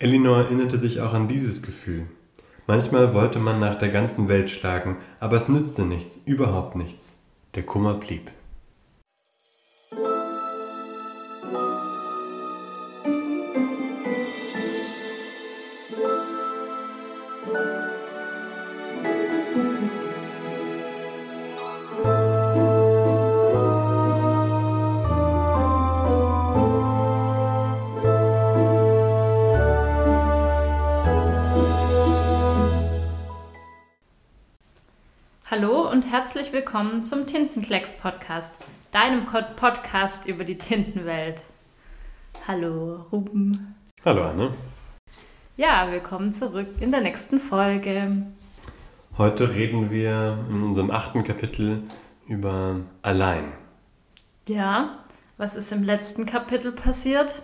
Elinor 0.00 0.36
erinnerte 0.38 0.78
sich 0.78 1.00
auch 1.00 1.12
an 1.12 1.26
dieses 1.26 1.60
Gefühl. 1.60 2.06
Manchmal 2.68 3.14
wollte 3.14 3.40
man 3.40 3.58
nach 3.58 3.74
der 3.74 3.88
ganzen 3.88 4.28
Welt 4.28 4.48
schlagen, 4.48 4.96
aber 5.18 5.36
es 5.36 5.48
nützte 5.48 5.84
nichts, 5.84 6.20
überhaupt 6.24 6.76
nichts. 6.76 7.24
Der 7.56 7.64
Kummer 7.64 7.94
blieb. 7.94 8.30
Herzlich 36.28 36.52
willkommen 36.52 37.04
zum 37.04 37.24
Tintenklecks 37.24 37.96
Podcast, 37.96 38.56
deinem 38.90 39.24
Podcast 39.24 40.26
über 40.26 40.44
die 40.44 40.58
Tintenwelt. 40.58 41.42
Hallo 42.46 43.06
Ruben. 43.10 43.74
Hallo 44.04 44.24
Anne. 44.24 44.52
Ja, 45.56 45.90
willkommen 45.90 46.34
zurück 46.34 46.66
in 46.80 46.90
der 46.90 47.00
nächsten 47.00 47.38
Folge. 47.38 48.26
Heute 49.16 49.54
reden 49.54 49.90
wir 49.90 50.44
in 50.50 50.62
unserem 50.64 50.90
achten 50.90 51.24
Kapitel 51.24 51.84
über 52.26 52.80
Allein. 53.00 53.44
Ja, 54.48 54.98
was 55.38 55.56
ist 55.56 55.72
im 55.72 55.82
letzten 55.82 56.26
Kapitel 56.26 56.72
passiert? 56.72 57.42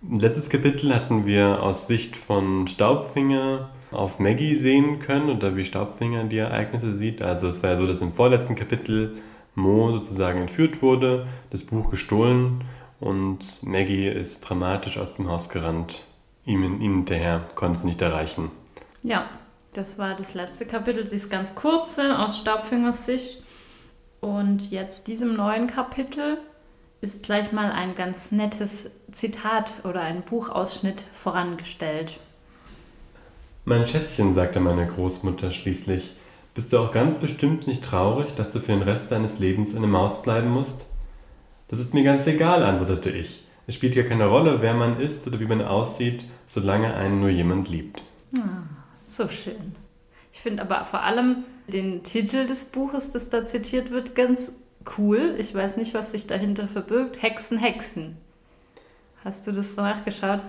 Letztes 0.00 0.48
Kapitel 0.48 0.94
hatten 0.94 1.26
wir 1.26 1.62
aus 1.62 1.88
Sicht 1.88 2.16
von 2.16 2.66
Staubfinger 2.68 3.68
auf 3.96 4.18
Maggie 4.18 4.54
sehen 4.54 4.98
können 4.98 5.30
oder 5.30 5.56
wie 5.56 5.64
Staubfinger 5.64 6.24
die 6.24 6.38
Ereignisse 6.38 6.94
sieht. 6.94 7.22
Also 7.22 7.48
es 7.48 7.62
war 7.62 7.70
ja 7.70 7.76
so, 7.76 7.86
dass 7.86 8.00
im 8.00 8.12
vorletzten 8.12 8.54
Kapitel 8.54 9.16
Mo 9.54 9.90
sozusagen 9.92 10.40
entführt 10.40 10.82
wurde, 10.82 11.26
das 11.50 11.64
Buch 11.64 11.90
gestohlen 11.90 12.64
und 13.00 13.62
Maggie 13.62 14.08
ist 14.08 14.40
dramatisch 14.40 14.98
aus 14.98 15.14
dem 15.14 15.28
Haus 15.28 15.48
gerannt. 15.48 16.04
Ihm, 16.44 16.62
ihm 16.62 16.80
hinterher 16.80 17.46
konnte 17.54 17.78
sie 17.78 17.86
nicht 17.86 18.02
erreichen. 18.02 18.50
Ja, 19.02 19.28
das 19.72 19.98
war 19.98 20.14
das 20.14 20.34
letzte 20.34 20.66
Kapitel. 20.66 21.06
Sie 21.06 21.16
ist 21.16 21.30
ganz 21.30 21.54
kurz 21.54 21.98
aus 21.98 22.38
Staubfingers 22.38 23.06
Sicht. 23.06 23.42
Und 24.20 24.70
jetzt 24.70 25.08
diesem 25.08 25.34
neuen 25.34 25.66
Kapitel 25.66 26.38
ist 27.00 27.22
gleich 27.22 27.52
mal 27.52 27.70
ein 27.70 27.94
ganz 27.94 28.32
nettes 28.32 28.90
Zitat 29.10 29.74
oder 29.84 30.00
ein 30.00 30.22
Buchausschnitt 30.22 31.06
vorangestellt. 31.12 32.20
Mein 33.68 33.84
Schätzchen, 33.84 34.32
sagte 34.32 34.60
meine 34.60 34.86
Großmutter 34.86 35.50
schließlich, 35.50 36.12
bist 36.54 36.72
du 36.72 36.78
auch 36.78 36.92
ganz 36.92 37.16
bestimmt 37.16 37.66
nicht 37.66 37.82
traurig, 37.82 38.32
dass 38.32 38.52
du 38.52 38.60
für 38.60 38.70
den 38.70 38.82
Rest 38.82 39.10
deines 39.10 39.40
Lebens 39.40 39.74
eine 39.74 39.88
Maus 39.88 40.22
bleiben 40.22 40.50
musst? 40.50 40.86
Das 41.66 41.80
ist 41.80 41.92
mir 41.92 42.04
ganz 42.04 42.28
egal, 42.28 42.62
antwortete 42.62 43.10
ich. 43.10 43.44
Es 43.66 43.74
spielt 43.74 43.96
ja 43.96 44.04
keine 44.04 44.26
Rolle, 44.26 44.62
wer 44.62 44.74
man 44.74 45.00
ist 45.00 45.26
oder 45.26 45.40
wie 45.40 45.46
man 45.46 45.62
aussieht, 45.62 46.26
solange 46.44 46.94
einen 46.94 47.18
nur 47.18 47.28
jemand 47.28 47.68
liebt. 47.68 48.04
Ah, 48.38 48.68
so 49.00 49.26
schön. 49.26 49.74
Ich 50.32 50.38
finde 50.38 50.62
aber 50.62 50.84
vor 50.84 51.02
allem 51.02 51.42
den 51.66 52.04
Titel 52.04 52.46
des 52.46 52.66
Buches, 52.66 53.10
das 53.10 53.30
da 53.30 53.44
zitiert 53.44 53.90
wird, 53.90 54.14
ganz 54.14 54.52
cool. 54.96 55.34
Ich 55.38 55.52
weiß 55.52 55.76
nicht, 55.76 55.92
was 55.92 56.12
sich 56.12 56.28
dahinter 56.28 56.68
verbirgt. 56.68 57.20
Hexen, 57.20 57.58
Hexen. 57.58 58.16
Hast 59.24 59.44
du 59.44 59.50
das 59.50 59.74
nachgeschaut? 59.74 60.44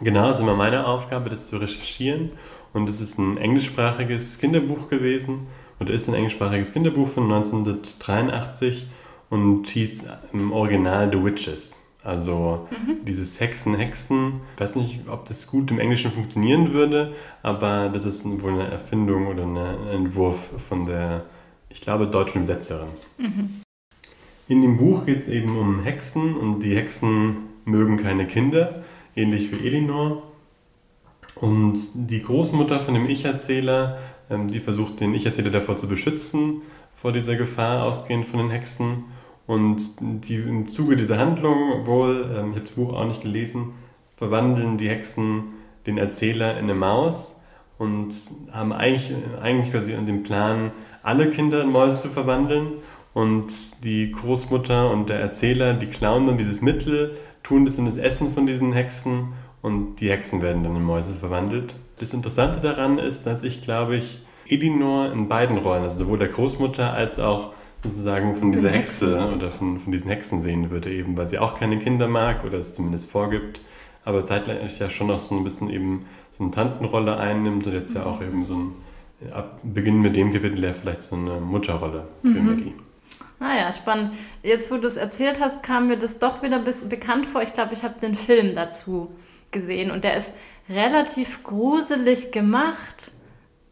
Genau, 0.00 0.28
es 0.30 0.36
ist 0.36 0.42
immer 0.42 0.54
meine 0.54 0.86
Aufgabe, 0.86 1.30
das 1.30 1.48
zu 1.48 1.56
recherchieren. 1.56 2.30
Und 2.72 2.88
es 2.88 3.00
ist 3.00 3.18
ein 3.18 3.36
englischsprachiges 3.38 4.38
Kinderbuch 4.38 4.88
gewesen 4.88 5.48
oder 5.80 5.92
ist 5.92 6.08
ein 6.08 6.14
englischsprachiges 6.14 6.72
Kinderbuch 6.72 7.08
von 7.08 7.24
1983 7.24 8.86
und 9.28 9.66
hieß 9.66 10.04
im 10.32 10.52
Original 10.52 11.10
The 11.12 11.24
Witches. 11.24 11.78
Also 12.02 12.68
mhm. 12.70 13.04
dieses 13.04 13.40
Hexen, 13.40 13.74
Hexen, 13.74 14.40
ich 14.54 14.60
weiß 14.60 14.76
nicht, 14.76 15.08
ob 15.08 15.24
das 15.26 15.48
gut 15.48 15.70
im 15.70 15.78
Englischen 15.78 16.12
funktionieren 16.12 16.72
würde, 16.72 17.12
aber 17.42 17.90
das 17.92 18.06
ist 18.06 18.24
wohl 18.42 18.52
eine 18.52 18.70
Erfindung 18.70 19.26
oder 19.26 19.44
ein 19.44 19.88
Entwurf 19.88 20.50
von 20.68 20.86
der 20.86 21.24
ich 21.70 21.80
glaube, 21.80 22.06
deutschen 22.06 22.38
Übersetzerin. 22.38 22.88
Mhm. 23.18 23.62
In 24.48 24.62
dem 24.62 24.76
Buch 24.76 25.06
geht 25.06 25.20
es 25.20 25.28
eben 25.28 25.56
um 25.56 25.82
Hexen 25.82 26.36
und 26.36 26.60
die 26.60 26.76
Hexen 26.76 27.36
mögen 27.64 27.96
keine 27.96 28.26
Kinder, 28.26 28.82
ähnlich 29.20 29.52
wie 29.52 29.66
Elinor. 29.66 30.22
Und 31.36 31.78
die 31.94 32.18
Großmutter 32.18 32.80
von 32.80 32.94
dem 32.94 33.08
Ich-Erzähler, 33.08 33.98
ähm, 34.30 34.48
die 34.48 34.60
versucht 34.60 35.00
den 35.00 35.14
Ich-Erzähler 35.14 35.50
davor 35.50 35.76
zu 35.76 35.88
beschützen, 35.88 36.62
vor 36.92 37.12
dieser 37.12 37.36
Gefahr 37.36 37.84
ausgehend 37.84 38.26
von 38.26 38.40
den 38.40 38.50
Hexen. 38.50 39.04
Und 39.46 39.80
die, 40.00 40.36
im 40.36 40.68
Zuge 40.68 40.96
dieser 40.96 41.18
Handlung, 41.18 41.86
wohl, 41.86 42.30
ähm, 42.36 42.50
ich 42.50 42.56
habe 42.56 42.60
das 42.60 42.70
Buch 42.70 42.92
auch 42.92 43.06
nicht 43.06 43.22
gelesen, 43.22 43.72
verwandeln 44.16 44.76
die 44.76 44.88
Hexen 44.88 45.54
den 45.86 45.98
Erzähler 45.98 46.58
in 46.58 46.64
eine 46.64 46.74
Maus 46.74 47.36
und 47.78 48.14
haben 48.52 48.72
eigentlich, 48.72 49.12
eigentlich 49.40 49.70
quasi 49.72 49.92
den 49.92 50.22
Plan, 50.22 50.72
alle 51.02 51.30
Kinder 51.30 51.62
in 51.62 51.70
Mäuse 51.70 52.00
zu 52.00 52.08
verwandeln. 52.08 52.72
Und 53.12 53.82
die 53.82 54.12
Großmutter 54.12 54.90
und 54.90 55.08
der 55.08 55.18
Erzähler, 55.18 55.74
die 55.74 55.86
klauen 55.86 56.26
dann 56.26 56.38
dieses 56.38 56.60
Mittel, 56.60 57.16
tun 57.42 57.64
das 57.64 57.78
in 57.78 57.86
das 57.86 57.96
Essen 57.96 58.30
von 58.30 58.46
diesen 58.46 58.72
Hexen 58.72 59.32
und 59.62 59.96
die 60.00 60.10
Hexen 60.10 60.42
werden 60.42 60.62
dann 60.62 60.76
in 60.76 60.82
Mäuse 60.82 61.14
verwandelt. 61.14 61.76
Das 61.98 62.14
Interessante 62.14 62.60
daran 62.60 62.98
ist, 62.98 63.26
dass 63.26 63.42
ich, 63.42 63.60
glaube 63.60 63.96
ich, 63.96 64.24
Elinor 64.48 65.12
in 65.12 65.28
beiden 65.28 65.58
Rollen, 65.58 65.82
also 65.82 65.98
sowohl 65.98 66.18
der 66.18 66.28
Großmutter 66.28 66.92
als 66.92 67.18
auch 67.18 67.52
sozusagen 67.82 68.34
von 68.34 68.52
dieser 68.52 68.70
Hexe 68.70 69.32
oder 69.34 69.50
von, 69.50 69.78
von 69.78 69.92
diesen 69.92 70.10
Hexen 70.10 70.42
sehen 70.42 70.70
würde, 70.70 70.92
eben 70.92 71.16
weil 71.16 71.28
sie 71.28 71.38
auch 71.38 71.58
keine 71.58 71.78
Kinder 71.78 72.08
mag 72.08 72.44
oder 72.44 72.58
es 72.58 72.74
zumindest 72.74 73.10
vorgibt, 73.10 73.60
aber 74.04 74.24
zeitgleich 74.24 74.78
ja 74.78 74.90
schon 74.90 75.06
noch 75.06 75.18
so 75.18 75.36
ein 75.36 75.44
bisschen 75.44 75.70
eben 75.70 76.04
so 76.30 76.42
eine 76.42 76.52
Tantenrolle 76.52 77.16
einnimmt 77.18 77.66
und 77.66 77.72
jetzt 77.72 77.94
ja 77.94 78.04
auch 78.04 78.20
eben 78.22 78.44
so 78.44 78.54
ein 78.54 78.72
ab 79.32 79.60
Beginn 79.62 80.00
mit 80.00 80.16
dem 80.16 80.32
Kapitel 80.32 80.64
ja 80.64 80.72
vielleicht 80.72 81.02
so 81.02 81.16
eine 81.16 81.40
Mutterrolle 81.40 82.08
für 82.22 82.40
mhm. 82.40 82.46
Maggie. 82.46 82.74
Ah 83.40 83.56
ja, 83.56 83.72
spannend. 83.72 84.10
Jetzt, 84.42 84.70
wo 84.70 84.76
du 84.76 84.86
es 84.86 84.96
erzählt 84.96 85.40
hast, 85.40 85.62
kam 85.62 85.88
mir 85.88 85.96
das 85.96 86.18
doch 86.18 86.42
wieder 86.42 86.56
ein 86.56 86.64
bisschen 86.64 86.90
bekannt 86.90 87.26
vor. 87.26 87.40
Ich 87.42 87.54
glaube, 87.54 87.72
ich 87.72 87.82
habe 87.82 87.98
den 87.98 88.14
Film 88.14 88.54
dazu 88.54 89.10
gesehen 89.50 89.90
und 89.90 90.04
der 90.04 90.16
ist 90.16 90.34
relativ 90.68 91.42
gruselig 91.42 92.32
gemacht. 92.32 93.12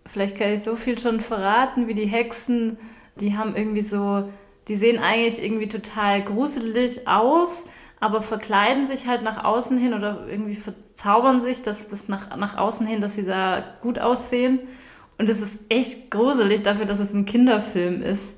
Vielleicht 0.07 0.39
kann 0.39 0.55
ich 0.55 0.63
so 0.63 0.75
viel 0.75 0.99
schon 0.99 1.21
verraten, 1.21 1.87
wie 1.87 1.93
die 1.93 2.07
Hexen, 2.07 2.79
die 3.21 3.37
haben 3.37 3.55
irgendwie 3.55 3.83
so, 3.83 4.31
die 4.69 4.75
sehen 4.75 5.01
eigentlich 5.01 5.43
irgendwie 5.45 5.69
total 5.69 6.23
gruselig 6.23 7.07
aus, 7.07 7.67
aber 8.01 8.23
verkleiden 8.23 8.87
sich 8.87 9.07
halt 9.07 9.23
nach 9.23 9.45
außen 9.45 9.77
hin 9.77 9.93
oder 9.93 10.27
irgendwie 10.29 10.55
verzaubern 10.55 11.43
sich, 11.43 11.61
dass 11.61 11.87
das 11.87 12.09
nach, 12.09 12.35
nach 12.37 12.57
außen 12.57 12.87
hin, 12.87 13.03
dass 13.03 13.17
sie 13.17 13.25
da 13.25 13.63
gut 13.83 13.99
aussehen. 13.99 14.61
Und 15.19 15.29
es 15.29 15.43
ist 15.43 15.59
echt 15.69 16.11
gruselig 16.11 16.63
dafür, 16.63 16.87
dass 16.87 17.01
es 17.01 17.13
ein 17.13 17.27
Kinderfilm 17.27 18.01
ist. 18.01 18.37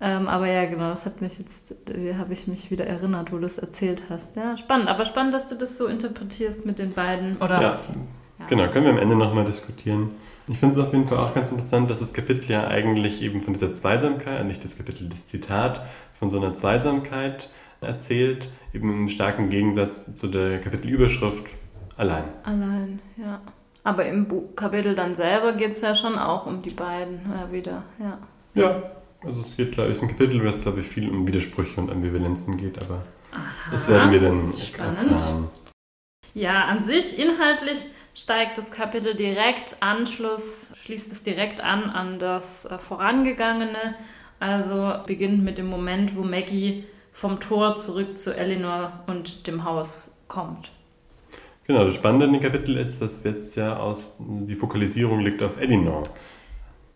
Ähm, 0.00 0.28
aber 0.28 0.46
ja, 0.46 0.64
genau, 0.66 0.90
das 0.90 1.06
hat 1.06 1.20
mich 1.20 1.38
jetzt, 1.38 1.74
habe 2.18 2.32
ich 2.32 2.46
mich 2.46 2.70
wieder 2.70 2.86
erinnert, 2.86 3.32
wo 3.32 3.38
du 3.38 3.46
es 3.46 3.58
erzählt 3.58 4.04
hast. 4.10 4.36
Ja, 4.36 4.56
spannend. 4.56 4.88
Aber 4.88 5.04
spannend, 5.04 5.34
dass 5.34 5.48
du 5.48 5.54
das 5.54 5.78
so 5.78 5.86
interpretierst 5.86 6.66
mit 6.66 6.78
den 6.78 6.92
beiden. 6.92 7.36
Oder? 7.38 7.60
Ja, 7.60 7.80
ja. 8.38 8.46
genau, 8.48 8.68
können 8.68 8.84
wir 8.86 8.92
am 8.92 8.98
Ende 8.98 9.16
nochmal 9.16 9.44
diskutieren. 9.44 10.10
Ich 10.46 10.58
finde 10.58 10.78
es 10.78 10.86
auf 10.86 10.92
jeden 10.92 11.08
Fall 11.08 11.18
auch 11.18 11.34
ganz 11.34 11.50
interessant, 11.50 11.88
dass 11.90 12.00
das 12.00 12.12
Kapitel 12.12 12.50
ja 12.50 12.68
eigentlich 12.68 13.22
eben 13.22 13.40
von 13.40 13.54
dieser 13.54 13.72
Zweisamkeit, 13.72 14.44
nicht 14.44 14.62
das 14.62 14.76
Kapitel, 14.76 15.08
das 15.08 15.26
Zitat, 15.26 15.80
von 16.12 16.28
so 16.28 16.36
einer 16.36 16.52
Zweisamkeit 16.52 17.48
erzählt, 17.80 18.50
eben 18.74 18.90
im 18.90 19.08
starken 19.08 19.48
Gegensatz 19.48 20.12
zu 20.14 20.26
der 20.26 20.60
Kapitelüberschrift 20.60 21.46
allein. 21.96 22.24
Allein, 22.42 23.00
ja. 23.16 23.40
Aber 23.84 24.06
im 24.06 24.26
Buch 24.28 24.54
Kapitel 24.54 24.94
dann 24.94 25.12
selber 25.12 25.52
geht 25.52 25.72
es 25.72 25.80
ja 25.80 25.94
schon 25.94 26.18
auch 26.18 26.46
um 26.46 26.62
die 26.62 26.70
beiden 26.70 27.20
ja, 27.32 27.52
wieder, 27.52 27.82
ja. 27.98 28.18
Ja, 28.54 28.82
also 29.24 29.40
es 29.40 29.56
geht, 29.56 29.72
glaube 29.72 29.90
ich, 29.90 30.02
ein 30.02 30.08
Kapitel, 30.08 30.42
wo 30.42 30.48
es, 30.48 30.60
glaube 30.60 30.80
ich, 30.80 30.86
viel 30.86 31.10
um 31.10 31.26
Widersprüche 31.26 31.80
und 31.80 31.90
Ambivalenzen 31.90 32.56
geht, 32.56 32.80
aber 32.82 33.04
Aha, 33.32 33.70
das 33.70 33.88
werden 33.88 34.10
wir 34.10 34.20
dann. 34.20 34.52
Erfahren. 34.52 35.48
Ja, 36.34 36.64
an 36.64 36.82
sich 36.82 37.18
inhaltlich 37.18 37.86
steigt 38.12 38.58
das 38.58 38.70
Kapitel 38.70 39.14
direkt 39.14 39.76
Anschluss, 39.80 40.72
schließt 40.82 41.12
es 41.12 41.22
direkt 41.22 41.60
an 41.60 41.90
an 41.90 42.18
das 42.18 42.64
äh, 42.64 42.78
vorangegangene. 42.78 43.96
Also 44.40 44.94
beginnt 45.06 45.44
mit 45.44 45.58
dem 45.58 45.66
Moment, 45.66 46.16
wo 46.16 46.22
Maggie 46.22 46.84
vom 47.12 47.38
Tor 47.38 47.76
zurück 47.76 48.18
zu 48.18 48.36
Eleanor 48.36 49.04
und 49.06 49.46
dem 49.46 49.64
Haus 49.64 50.10
kommt. 50.26 50.72
Genau, 51.66 51.84
das 51.84 51.94
Spannende 51.94 52.26
in 52.26 52.32
dem 52.32 52.42
Kapitel 52.42 52.76
ist, 52.76 53.00
dass 53.00 53.22
jetzt 53.24 53.56
ja 53.56 53.76
aus, 53.76 54.16
die 54.18 54.54
Fokalisierung 54.54 55.20
liegt 55.20 55.42
auf 55.42 55.58
Elinor. 55.58 56.02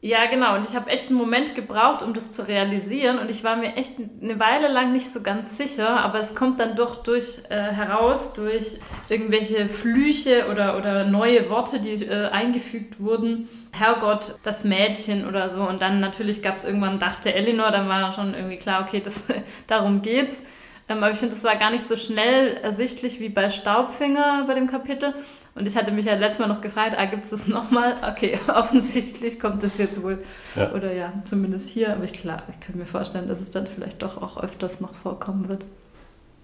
Ja, 0.01 0.27
genau. 0.27 0.55
Und 0.55 0.65
ich 0.65 0.77
habe 0.77 0.91
echt 0.91 1.09
einen 1.09 1.17
Moment 1.17 1.57
gebraucht, 1.57 2.05
um 2.05 2.15
das 2.15 2.31
zu 2.31 2.47
realisieren. 2.47 3.19
Und 3.19 3.33
ich 3.33 3.43
war 3.43 3.57
mir 3.57 3.75
echt 3.75 3.95
eine 4.23 4.39
Weile 4.39 4.69
lang 4.69 4.93
nicht 4.93 5.13
so 5.13 5.23
ganz 5.23 5.57
sicher. 5.59 5.89
Aber 5.89 6.21
es 6.21 6.37
kommt 6.37 6.61
dann 6.61 6.77
doch 6.77 7.03
durch 7.03 7.41
äh, 7.49 7.57
heraus, 7.57 8.33
durch 8.33 8.79
irgendwelche 9.09 9.69
Flüche 9.69 10.47
oder, 10.51 10.77
oder 10.79 11.05
neue 11.05 11.51
Worte, 11.51 11.81
die 11.81 12.05
äh, 12.05 12.29
eingefügt 12.29 13.01
wurden. 13.01 13.49
Herrgott, 13.73 14.37
das 14.45 14.63
Mädchen 14.63 15.27
oder 15.27 15.51
so. 15.51 15.63
Und 15.63 15.83
dann 15.83 15.99
natürlich 15.99 16.43
gab 16.43 16.57
es 16.57 16.65
irgendwann, 16.65 17.01
dachte 17.01 17.35
Elinor, 17.35 17.73
dann 17.73 17.89
war 17.89 18.13
schon 18.13 18.35
irgendwie 18.35 18.57
klar, 18.57 18.87
okay, 18.87 19.01
das, 19.01 19.25
darum 19.67 20.01
geht's. 20.01 20.43
Ähm, 20.89 20.99
aber 20.99 21.11
ich 21.11 21.19
finde, 21.19 21.35
das 21.35 21.45
war 21.45 21.57
gar 21.57 21.71
nicht 21.71 21.87
so 21.87 21.97
schnell 21.97 22.57
ersichtlich 22.63 23.21
wie 23.21 23.29
bei 23.29 23.51
Staubfinger 23.51 24.45
bei 24.47 24.55
dem 24.55 24.67
Kapitel. 24.67 25.15
Und 25.55 25.67
ich 25.67 25.77
hatte 25.77 25.91
mich 25.91 26.05
ja 26.05 26.15
letztes 26.15 26.39
Mal 26.39 26.53
noch 26.53 26.61
gefragt, 26.61 26.95
ah, 26.97 27.05
gibt 27.05 27.25
es 27.25 27.31
das 27.31 27.49
nochmal? 27.49 27.95
Okay, 28.09 28.39
offensichtlich 28.49 29.41
kommt 29.41 29.63
das 29.63 29.77
jetzt 29.79 30.03
wohl. 30.03 30.23
Ja. 30.57 30.73
Oder 30.73 30.93
ja, 30.93 31.13
zumindest 31.25 31.69
hier. 31.69 31.93
Aber 31.93 32.05
ich, 32.05 32.13
klar, 32.13 32.45
ich 32.51 32.61
könnte 32.61 32.79
mir 32.79 32.87
vorstellen, 32.87 33.27
dass 33.27 33.41
es 33.41 33.51
dann 33.51 33.67
vielleicht 33.67 34.03
doch 34.03 34.23
auch 34.23 34.43
öfters 34.43 34.81
noch 34.81 34.95
vorkommen 34.95 35.49
wird. 35.49 35.65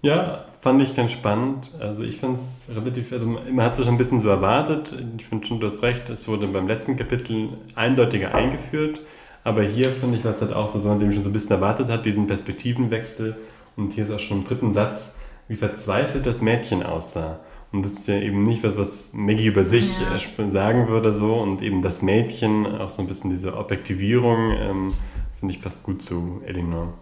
Ja, 0.03 0.45
fand 0.61 0.83
ich 0.83 0.95
ganz 0.95 1.13
spannend. 1.13 1.71
Also 1.81 2.03
ich 2.03 2.19
fand 2.19 2.37
es 2.37 2.65
relativ, 2.69 3.13
also 3.13 3.27
man 3.27 3.65
hat 3.65 3.73
es 3.73 3.79
schon 3.79 3.95
ein 3.95 3.97
bisschen 3.97 4.21
so 4.21 4.29
erwartet. 4.29 4.95
Ich 5.17 5.25
finde 5.25 5.47
schon, 5.47 5.61
du 5.61 5.67
hast 5.67 5.83
recht, 5.83 6.11
es 6.11 6.29
wurde 6.29 6.47
beim 6.49 6.67
letzten 6.67 6.97
Kapitel 6.97 7.51
eindeutiger 7.75 8.35
eingeführt. 8.35 9.01
Aber 9.45 9.63
hier 9.63 9.91
finde 9.91 10.19
ich, 10.19 10.25
was 10.25 10.43
halt 10.43 10.53
auch 10.53 10.69
so, 10.69 10.79
so 10.79 10.89
man 10.89 10.99
es 10.99 11.03
eben 11.03 11.13
schon 11.13 11.23
so 11.23 11.31
ein 11.31 11.33
bisschen 11.33 11.53
erwartet 11.53 11.89
hat, 11.89 12.05
diesen 12.05 12.27
Perspektivenwechsel 12.27 13.37
und 13.77 13.93
hier 13.93 14.05
ist 14.05 14.11
auch 14.11 14.19
schon 14.19 14.39
im 14.39 14.45
dritten 14.45 14.73
Satz, 14.73 15.13
wie 15.49 15.57
verzweifelt 15.57 16.27
das 16.27 16.41
Mädchen 16.41 16.83
aussah. 16.83 17.41
Und 17.73 17.85
das 17.85 17.95
ist 17.95 18.09
ja 18.09 18.15
eben 18.15 18.43
nicht 18.43 18.63
was, 18.63 18.79
was 18.79 19.11
Maggie 19.13 19.47
über 19.47 19.65
sich 19.65 19.99
ja. 19.99 20.15
Äh, 20.15 20.49
sagen 20.49 20.87
würde 20.87 21.13
so. 21.13 21.35
Und 21.35 21.61
eben 21.61 21.83
das 21.83 22.03
Mädchen, 22.03 22.67
auch 22.67 22.89
so 22.89 23.03
ein 23.03 23.09
bisschen 23.09 23.31
diese 23.31 23.57
Objektivierung, 23.57 24.53
ähm, 24.53 24.95
finde 25.39 25.55
ich 25.55 25.61
passt 25.61 25.83
gut 25.83 26.01
zu 26.01 26.41
Elinor. 26.47 26.95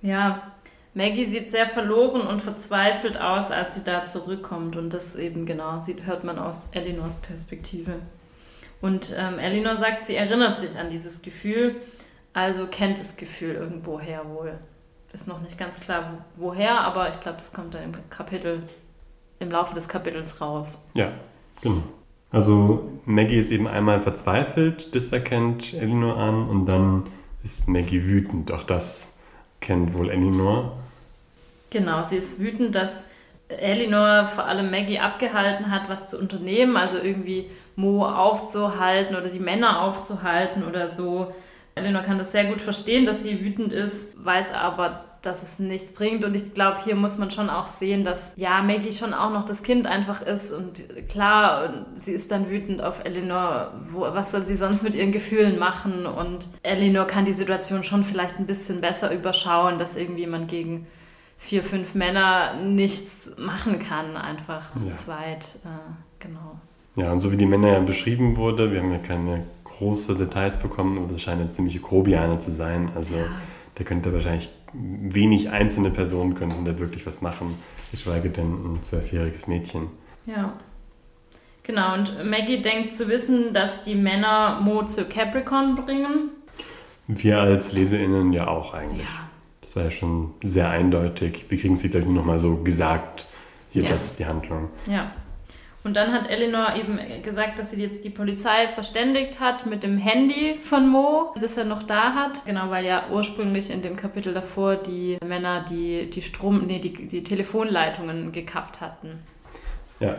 Ja, 0.00 0.52
Maggie 0.94 1.26
sieht 1.26 1.50
sehr 1.50 1.66
verloren 1.66 2.22
und 2.22 2.40
verzweifelt 2.40 3.20
aus, 3.20 3.50
als 3.50 3.74
sie 3.74 3.84
da 3.84 4.06
zurückkommt. 4.06 4.76
Und 4.76 4.94
das 4.94 5.16
eben 5.16 5.44
genau, 5.44 5.82
sieht, 5.82 6.06
hört 6.06 6.24
man 6.24 6.38
aus 6.38 6.70
Elinors 6.72 7.16
Perspektive. 7.16 7.96
Und 8.80 9.12
ähm, 9.14 9.38
Elinor 9.38 9.76
sagt, 9.76 10.06
sie 10.06 10.16
erinnert 10.16 10.58
sich 10.58 10.78
an 10.78 10.88
dieses 10.88 11.20
Gefühl, 11.20 11.76
also 12.32 12.66
kennt 12.66 12.98
das 12.98 13.16
Gefühl 13.16 13.54
irgendwoher 13.54 14.26
wohl 14.30 14.58
ist 15.14 15.28
noch 15.28 15.40
nicht 15.40 15.58
ganz 15.58 15.80
klar, 15.80 16.24
woher, 16.36 16.80
aber 16.80 17.10
ich 17.10 17.20
glaube, 17.20 17.38
es 17.40 17.52
kommt 17.52 17.74
dann 17.74 17.84
im 17.84 17.92
Kapitel, 18.10 18.62
im 19.38 19.50
Laufe 19.50 19.74
des 19.74 19.88
Kapitels 19.88 20.40
raus. 20.40 20.84
Ja, 20.94 21.12
genau. 21.62 21.82
Also 22.30 22.88
Maggie 23.04 23.36
ist 23.36 23.50
eben 23.50 23.68
einmal 23.68 24.00
verzweifelt, 24.00 24.94
das 24.94 25.12
erkennt 25.12 25.72
Elinor 25.74 26.16
an 26.18 26.48
und 26.48 26.66
dann 26.66 27.04
ist 27.42 27.68
Maggie 27.68 28.04
wütend. 28.04 28.50
Auch 28.50 28.64
das 28.64 29.12
kennt 29.60 29.94
wohl 29.94 30.10
Elinor. 30.10 30.76
Genau, 31.70 32.02
sie 32.02 32.16
ist 32.16 32.40
wütend, 32.40 32.74
dass 32.74 33.04
Elinor 33.48 34.26
vor 34.26 34.44
allem 34.46 34.70
Maggie 34.70 34.98
abgehalten 34.98 35.70
hat, 35.70 35.88
was 35.88 36.08
zu 36.08 36.18
unternehmen, 36.18 36.76
also 36.76 36.98
irgendwie 36.98 37.48
Mo 37.76 38.04
aufzuhalten 38.04 39.14
oder 39.14 39.28
die 39.28 39.40
Männer 39.40 39.82
aufzuhalten 39.82 40.64
oder 40.64 40.88
so. 40.88 41.32
Elinor 41.76 42.02
kann 42.02 42.16
das 42.18 42.32
sehr 42.32 42.46
gut 42.46 42.62
verstehen, 42.62 43.04
dass 43.04 43.22
sie 43.22 43.44
wütend 43.44 43.72
ist, 43.72 44.24
weiß 44.24 44.52
aber, 44.52 45.04
dass 45.20 45.42
es 45.42 45.58
nichts 45.58 45.92
bringt. 45.92 46.24
Und 46.24 46.34
ich 46.34 46.54
glaube, 46.54 46.78
hier 46.82 46.96
muss 46.96 47.18
man 47.18 47.30
schon 47.30 47.50
auch 47.50 47.66
sehen, 47.66 48.02
dass 48.02 48.32
ja 48.36 48.62
Maggie 48.62 48.92
schon 48.92 49.12
auch 49.12 49.30
noch 49.30 49.44
das 49.44 49.62
Kind 49.62 49.86
einfach 49.86 50.22
ist. 50.22 50.52
Und 50.52 50.84
klar, 51.08 51.86
sie 51.92 52.12
ist 52.12 52.30
dann 52.30 52.48
wütend 52.48 52.82
auf 52.82 53.04
Elinor. 53.04 53.74
Wo, 53.90 54.00
was 54.00 54.30
soll 54.30 54.46
sie 54.46 54.54
sonst 54.54 54.84
mit 54.84 54.94
ihren 54.94 55.12
Gefühlen 55.12 55.58
machen? 55.58 56.06
Und 56.06 56.48
Elinor 56.62 57.06
kann 57.06 57.26
die 57.26 57.32
Situation 57.32 57.84
schon 57.84 58.04
vielleicht 58.04 58.38
ein 58.38 58.46
bisschen 58.46 58.80
besser 58.80 59.12
überschauen, 59.12 59.78
dass 59.78 59.96
irgendwie 59.96 60.26
man 60.26 60.46
gegen 60.46 60.86
vier, 61.36 61.62
fünf 61.62 61.94
Männer 61.94 62.54
nichts 62.54 63.32
machen 63.36 63.78
kann, 63.78 64.16
einfach 64.16 64.74
zu 64.74 64.88
ja. 64.88 64.94
zweit. 64.94 65.56
Äh, 65.64 65.68
genau. 66.20 66.58
Ja, 66.96 67.12
und 67.12 67.20
so 67.20 67.30
wie 67.30 67.36
die 67.36 67.46
Männer 67.46 67.72
ja 67.72 67.80
beschrieben 67.80 68.36
wurde, 68.36 68.72
wir 68.72 68.80
haben 68.80 68.90
ja 68.90 68.98
keine 68.98 69.44
große 69.64 70.16
Details 70.16 70.58
bekommen, 70.58 70.96
aber 70.96 71.08
das 71.08 71.20
scheinen 71.20 71.42
jetzt 71.42 71.54
ziemliche 71.54 71.78
Grobiane 71.78 72.38
zu 72.38 72.50
sein. 72.50 72.90
Also 72.94 73.16
ja. 73.16 73.26
da 73.74 73.84
könnte 73.84 74.12
wahrscheinlich 74.12 74.48
wenig 74.72 75.50
einzelne 75.50 75.90
Personen 75.90 76.34
könnten 76.34 76.64
da 76.64 76.78
wirklich 76.78 77.06
was 77.06 77.20
machen, 77.20 77.58
geschweige 77.90 78.30
denn 78.30 78.74
ein 78.74 78.82
zwölfjähriges 78.82 79.46
Mädchen. 79.46 79.88
Ja. 80.24 80.54
Genau, 81.62 81.94
und 81.94 82.24
Maggie 82.24 82.62
denkt 82.62 82.94
zu 82.94 83.08
wissen, 83.08 83.52
dass 83.52 83.82
die 83.82 83.94
Männer 83.96 84.60
Mo 84.62 84.84
zu 84.84 85.04
Capricorn 85.04 85.74
bringen. 85.74 86.30
Wir 87.08 87.40
als 87.40 87.72
LeserInnen 87.72 88.32
ja 88.32 88.48
auch 88.48 88.72
eigentlich. 88.72 89.08
Ja. 89.08 89.28
Das 89.60 89.76
war 89.76 89.84
ja 89.84 89.90
schon 89.90 90.34
sehr 90.42 90.70
eindeutig. 90.70 91.46
Wir 91.48 91.58
kriegen 91.58 91.74
es 91.74 91.82
gleich 91.82 92.04
nur 92.04 92.14
noch 92.14 92.24
mal 92.24 92.38
so 92.38 92.56
gesagt. 92.56 93.26
Hier, 93.70 93.82
ja. 93.82 93.88
das 93.88 94.04
ist 94.04 94.18
die 94.18 94.26
Handlung. 94.26 94.68
Ja. 94.88 95.12
Und 95.86 95.94
dann 95.94 96.12
hat 96.12 96.28
Eleanor 96.28 96.74
eben 96.74 96.98
gesagt, 97.22 97.60
dass 97.60 97.70
sie 97.70 97.80
jetzt 97.80 98.04
die 98.04 98.10
Polizei 98.10 98.66
verständigt 98.66 99.38
hat 99.38 99.66
mit 99.66 99.84
dem 99.84 99.98
Handy 99.98 100.58
von 100.60 100.88
Mo, 100.88 101.32
das 101.40 101.56
er 101.56 101.64
noch 101.64 101.84
da 101.84 102.12
hat. 102.12 102.44
Genau, 102.44 102.70
weil 102.70 102.84
ja 102.84 103.04
ursprünglich 103.12 103.70
in 103.70 103.82
dem 103.82 103.94
Kapitel 103.94 104.34
davor 104.34 104.74
die 104.74 105.16
Männer 105.24 105.64
die, 105.64 106.10
die 106.10 106.22
Strom, 106.22 106.62
nee, 106.66 106.80
die, 106.80 107.06
die 107.06 107.22
Telefonleitungen 107.22 108.32
gekappt 108.32 108.80
hatten. 108.80 109.20
Ja. 110.00 110.16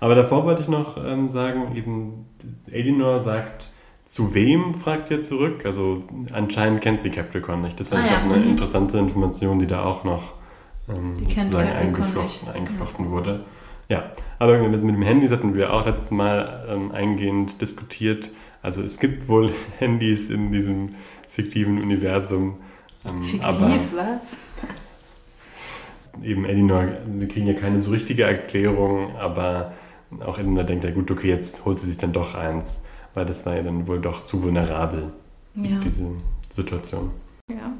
Aber 0.00 0.16
davor 0.16 0.44
wollte 0.44 0.62
ich 0.62 0.68
noch 0.68 0.96
ähm, 0.96 1.30
sagen, 1.30 1.76
eben 1.76 2.26
Eleanor 2.72 3.20
sagt, 3.20 3.68
zu 4.04 4.34
wem 4.34 4.74
fragt 4.74 5.06
sie 5.06 5.14
jetzt 5.14 5.28
zurück? 5.28 5.64
Also 5.64 6.00
anscheinend 6.32 6.80
kennt 6.80 7.00
sie 7.00 7.10
Capricorn 7.10 7.62
nicht. 7.62 7.78
Das 7.78 7.92
war 7.92 8.00
ah, 8.00 8.06
ja. 8.06 8.18
eine 8.22 8.38
mhm. 8.38 8.50
interessante 8.50 8.98
Information, 8.98 9.60
die 9.60 9.68
da 9.68 9.84
auch 9.84 10.02
noch 10.02 10.34
ähm, 10.88 11.14
sozusagen 11.14 11.70
eingeflochten, 11.70 12.48
eingeflochten 12.48 13.08
wurde. 13.12 13.44
Ja, 13.88 14.10
aber 14.38 14.58
das 14.68 14.82
mit 14.82 14.94
dem 14.94 15.02
Handy 15.02 15.28
hatten 15.28 15.54
wir 15.54 15.72
auch 15.72 15.86
letztes 15.86 16.10
Mal 16.10 16.66
ähm, 16.68 16.90
eingehend 16.92 17.60
diskutiert. 17.60 18.30
Also 18.62 18.82
es 18.82 18.98
gibt 18.98 19.28
wohl 19.28 19.50
Handys 19.78 20.28
in 20.28 20.50
diesem 20.50 20.90
fiktiven 21.28 21.78
Universum. 21.80 22.58
Ähm, 23.08 23.22
Fiktiv, 23.22 23.92
was? 23.94 24.36
Eben 26.22 26.44
Elinor, 26.44 26.88
wir 27.06 27.28
kriegen 27.28 27.46
ja 27.46 27.54
keine 27.54 27.78
so 27.78 27.90
richtige 27.90 28.24
Erklärung, 28.24 29.14
aber 29.16 29.72
auch 30.24 30.38
Elinor 30.38 30.64
denkt 30.64 30.84
ja 30.84 30.90
gut, 30.90 31.10
okay, 31.10 31.28
jetzt 31.28 31.64
holt 31.64 31.78
sie 31.78 31.86
sich 31.86 31.98
dann 31.98 32.12
doch 32.12 32.34
eins, 32.34 32.80
weil 33.14 33.26
das 33.26 33.46
war 33.46 33.54
ja 33.54 33.62
dann 33.62 33.86
wohl 33.86 34.00
doch 34.00 34.24
zu 34.24 34.42
vulnerabel, 34.42 35.12
ja. 35.54 35.78
diese 35.78 36.10
Situation. 36.50 37.10
Ja. 37.50 37.72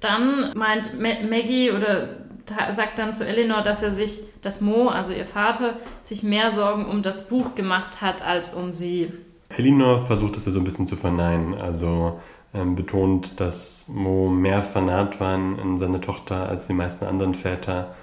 Dann 0.00 0.52
meint 0.54 0.98
Maggie 1.00 1.70
oder 1.70 2.23
sagt 2.70 2.98
dann 2.98 3.14
zu 3.14 3.26
Eleanor, 3.26 3.62
dass 3.62 3.82
er 3.82 3.90
sich, 3.90 4.22
dass 4.42 4.60
Mo, 4.60 4.88
also 4.88 5.12
ihr 5.12 5.26
Vater, 5.26 5.74
sich 6.02 6.22
mehr 6.22 6.50
Sorgen 6.50 6.86
um 6.86 7.02
das 7.02 7.28
Buch 7.28 7.54
gemacht 7.54 8.02
hat 8.02 8.22
als 8.24 8.52
um 8.52 8.72
sie. 8.72 9.12
Eleanor 9.56 10.00
versucht 10.04 10.36
es 10.36 10.46
ja 10.46 10.52
so 10.52 10.58
ein 10.58 10.64
bisschen 10.64 10.86
zu 10.86 10.96
verneinen, 10.96 11.54
also 11.54 12.20
ähm, 12.52 12.74
betont, 12.74 13.40
dass 13.40 13.86
Mo 13.88 14.28
mehr 14.28 14.62
vernarrt 14.62 15.20
war 15.20 15.34
in 15.34 15.78
seine 15.78 16.00
Tochter 16.00 16.48
als 16.48 16.66
die 16.66 16.74
meisten 16.74 17.04
anderen 17.04 17.34
Väter 17.34 17.94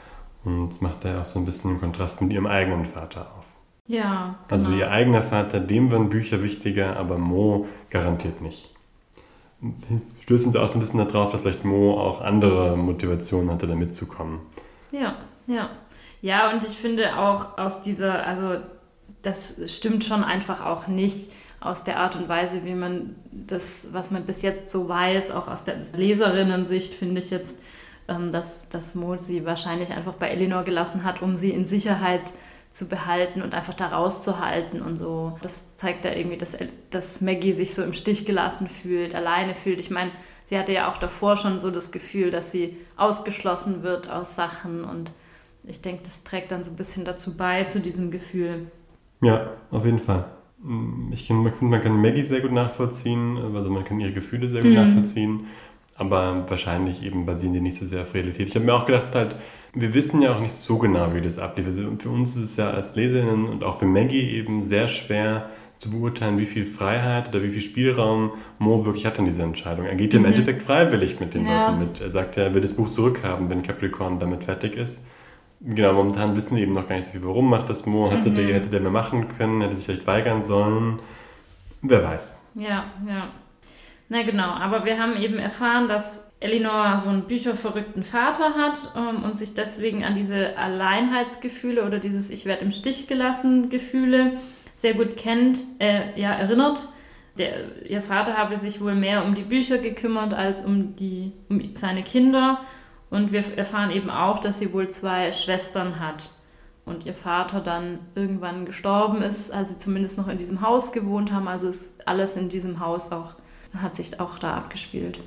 und 0.43 0.81
macht 0.81 1.05
da 1.05 1.21
auch 1.21 1.25
so 1.25 1.39
ein 1.39 1.45
bisschen 1.45 1.71
einen 1.71 1.79
Kontrast 1.79 2.21
mit 2.21 2.33
ihrem 2.33 2.47
eigenen 2.47 2.85
Vater 2.85 3.21
auf. 3.37 3.45
Ja. 3.87 4.37
Genau. 4.47 4.61
Also 4.61 4.71
ihr 4.71 4.89
eigener 4.91 5.21
Vater, 5.21 5.59
dem 5.59 5.91
waren 5.91 6.09
Bücher 6.09 6.41
wichtiger, 6.41 6.97
aber 6.97 7.17
Mo 7.17 7.67
garantiert 7.89 8.41
nicht 8.41 8.73
stößen 10.21 10.51
sie 10.51 10.59
auch 10.59 10.67
so 10.67 10.75
ein 10.75 10.79
bisschen 10.79 11.05
darauf, 11.07 11.31
dass 11.31 11.41
vielleicht 11.41 11.65
Mo 11.65 11.93
auch 11.93 12.21
andere 12.21 12.77
Motivationen 12.77 13.51
hatte, 13.51 13.67
da 13.67 13.75
mitzukommen. 13.75 14.39
Ja, 14.91 15.17
ja. 15.47 15.69
Ja, 16.21 16.51
und 16.51 16.63
ich 16.63 16.73
finde 16.73 17.17
auch 17.17 17.57
aus 17.57 17.81
dieser, 17.81 18.25
also 18.25 18.57
das 19.21 19.61
stimmt 19.67 20.03
schon 20.03 20.23
einfach 20.23 20.63
auch 20.65 20.87
nicht 20.87 21.31
aus 21.59 21.83
der 21.83 21.99
Art 21.99 22.15
und 22.15 22.27
Weise, 22.27 22.65
wie 22.65 22.73
man 22.73 23.15
das, 23.31 23.87
was 23.91 24.11
man 24.11 24.25
bis 24.25 24.41
jetzt 24.41 24.71
so 24.71 24.89
weiß, 24.89 25.31
auch 25.31 25.47
aus 25.47 25.63
der 25.63 25.77
Leserinnen-Sicht, 25.95 26.93
finde 26.93 27.19
ich 27.19 27.29
jetzt, 27.29 27.59
ähm, 28.07 28.31
dass, 28.31 28.67
dass 28.67 28.95
Mo 28.95 29.17
sie 29.17 29.45
wahrscheinlich 29.45 29.91
einfach 29.91 30.15
bei 30.15 30.29
Elinor 30.29 30.63
gelassen 30.63 31.03
hat, 31.03 31.21
um 31.21 31.35
sie 31.35 31.51
in 31.51 31.65
Sicherheit 31.65 32.27
zu 32.27 32.33
zu 32.71 32.87
behalten 32.87 33.41
und 33.41 33.53
einfach 33.53 33.73
da 33.73 33.87
rauszuhalten 33.87 34.81
und 34.81 34.95
so. 34.95 35.37
Das 35.41 35.75
zeigt 35.75 36.05
ja 36.05 36.13
irgendwie, 36.13 36.37
dass, 36.37 36.57
dass 36.89 37.19
Maggie 37.19 37.51
sich 37.51 37.75
so 37.75 37.83
im 37.83 37.93
Stich 37.93 38.25
gelassen 38.25 38.69
fühlt, 38.69 39.13
alleine 39.13 39.55
fühlt. 39.55 39.79
Ich 39.79 39.91
meine, 39.91 40.11
sie 40.45 40.57
hatte 40.57 40.71
ja 40.71 40.89
auch 40.89 40.97
davor 40.97 41.35
schon 41.35 41.59
so 41.59 41.69
das 41.69 41.91
Gefühl, 41.91 42.31
dass 42.31 42.51
sie 42.51 42.77
ausgeschlossen 42.95 43.83
wird 43.83 44.09
aus 44.09 44.35
Sachen 44.35 44.85
und 44.85 45.11
ich 45.63 45.81
denke, 45.81 46.03
das 46.03 46.23
trägt 46.23 46.51
dann 46.51 46.63
so 46.63 46.71
ein 46.71 46.75
bisschen 46.75 47.05
dazu 47.05 47.37
bei, 47.37 47.65
zu 47.65 47.81
diesem 47.81 48.09
Gefühl. 48.09 48.71
Ja, 49.21 49.51
auf 49.69 49.85
jeden 49.85 49.99
Fall. 49.99 50.25
Ich 51.11 51.27
finde, 51.27 51.51
man 51.61 51.81
kann 51.81 52.01
Maggie 52.01 52.23
sehr 52.23 52.41
gut 52.41 52.51
nachvollziehen, 52.51 53.37
also 53.55 53.69
man 53.69 53.83
kann 53.83 53.99
ihre 53.99 54.13
Gefühle 54.13 54.47
sehr 54.47 54.61
gut 54.61 54.71
mhm. 54.71 54.77
nachvollziehen, 54.77 55.45
aber 56.01 56.45
wahrscheinlich 56.49 57.03
eben 57.03 57.25
basieren 57.25 57.53
die 57.53 57.61
nicht 57.61 57.77
so 57.77 57.85
sehr 57.85 58.01
auf 58.01 58.13
Realität. 58.15 58.49
Ich 58.49 58.55
habe 58.55 58.65
mir 58.65 58.73
auch 58.73 58.85
gedacht, 58.85 59.13
halt, 59.13 59.35
wir 59.73 59.93
wissen 59.93 60.21
ja 60.21 60.33
auch 60.35 60.39
nicht 60.39 60.53
so 60.53 60.79
genau, 60.79 61.13
wie 61.13 61.21
das 61.21 61.37
ablief. 61.37 61.67
Also 61.67 61.95
für 61.97 62.09
uns 62.09 62.35
ist 62.35 62.43
es 62.43 62.57
ja 62.57 62.71
als 62.71 62.95
Leserinnen 62.95 63.47
und 63.47 63.63
auch 63.63 63.77
für 63.77 63.85
Maggie 63.85 64.31
eben 64.31 64.63
sehr 64.63 64.87
schwer 64.87 65.49
zu 65.75 65.91
beurteilen, 65.91 66.39
wie 66.39 66.47
viel 66.47 66.65
Freiheit 66.65 67.29
oder 67.29 67.43
wie 67.43 67.51
viel 67.51 67.61
Spielraum 67.61 68.31
Mo 68.57 68.83
wirklich 68.85 69.05
hat 69.05 69.19
in 69.19 69.25
dieser 69.25 69.43
Entscheidung. 69.43 69.85
Er 69.85 69.95
geht 69.95 70.13
mhm. 70.13 70.19
im 70.19 70.25
Endeffekt 70.25 70.63
freiwillig 70.63 71.19
mit 71.19 71.35
den 71.35 71.45
ja. 71.45 71.67
Leuten 71.67 71.79
mit. 71.79 72.01
Er 72.01 72.09
sagt, 72.09 72.37
er 72.37 72.53
will 72.53 72.61
das 72.61 72.73
Buch 72.73 72.89
zurückhaben, 72.89 73.49
wenn 73.49 73.61
Capricorn 73.61 74.19
damit 74.19 74.43
fertig 74.43 74.75
ist. 74.75 75.03
Genau, 75.59 75.93
momentan 75.93 76.35
wissen 76.35 76.55
wir 76.55 76.63
eben 76.63 76.73
noch 76.73 76.87
gar 76.87 76.95
nicht 76.95 77.05
so 77.05 77.11
viel, 77.11 77.23
warum 77.23 77.47
macht 77.47 77.69
das 77.69 77.85
Mo. 77.85 78.11
Hätte, 78.11 78.31
mhm. 78.31 78.35
der, 78.35 78.45
hätte 78.47 78.69
der 78.69 78.81
mehr 78.81 78.89
machen 78.89 79.27
können, 79.27 79.61
hätte 79.61 79.77
sich 79.77 79.85
vielleicht 79.85 80.07
weigern 80.07 80.43
sollen. 80.43 80.99
Wer 81.83 82.03
weiß. 82.03 82.35
Ja, 82.55 82.85
ja. 83.07 83.29
Na 84.13 84.23
genau, 84.23 84.49
aber 84.49 84.83
wir 84.83 84.99
haben 84.99 85.15
eben 85.15 85.39
erfahren, 85.39 85.87
dass 85.87 86.29
Elinor 86.41 86.97
so 86.97 87.07
einen 87.07 87.27
bücherverrückten 87.27 88.03
Vater 88.03 88.55
hat 88.55 88.91
ähm, 88.97 89.23
und 89.23 89.37
sich 89.37 89.53
deswegen 89.53 90.03
an 90.03 90.13
diese 90.13 90.57
Alleinheitsgefühle 90.57 91.85
oder 91.85 91.97
dieses 91.97 92.29
Ich 92.29 92.45
werde 92.45 92.65
im 92.65 92.71
Stich 92.71 93.07
gelassen 93.07 93.69
Gefühle 93.69 94.31
sehr 94.75 94.95
gut 94.95 95.15
kennt, 95.15 95.63
äh, 95.79 96.19
ja, 96.19 96.33
erinnert. 96.33 96.89
Der, 97.37 97.85
ihr 97.89 98.01
Vater 98.01 98.37
habe 98.37 98.57
sich 98.57 98.81
wohl 98.81 98.95
mehr 98.95 99.23
um 99.23 99.33
die 99.33 99.43
Bücher 99.43 99.77
gekümmert 99.77 100.33
als 100.33 100.65
um, 100.65 100.93
die, 100.97 101.31
um 101.47 101.61
seine 101.75 102.03
Kinder. 102.03 102.59
Und 103.09 103.31
wir 103.31 103.57
erfahren 103.57 103.91
eben 103.91 104.09
auch, 104.09 104.39
dass 104.39 104.59
sie 104.59 104.73
wohl 104.73 104.89
zwei 104.89 105.31
Schwestern 105.31 106.01
hat. 106.01 106.31
Und 106.83 107.05
ihr 107.05 107.13
Vater 107.13 107.61
dann 107.61 107.99
irgendwann 108.15 108.65
gestorben 108.65 109.21
ist, 109.21 109.53
als 109.53 109.69
sie 109.69 109.77
zumindest 109.77 110.17
noch 110.17 110.27
in 110.27 110.37
diesem 110.37 110.59
Haus 110.59 110.91
gewohnt 110.91 111.31
haben. 111.31 111.47
Also 111.47 111.69
ist 111.69 112.05
alles 112.09 112.35
in 112.35 112.49
diesem 112.49 112.81
Haus 112.81 113.13
auch, 113.13 113.35
hat 113.77 113.95
sich 113.95 114.19
auch 114.19 114.39
da 114.39 114.55
abgespielt. 114.55 115.19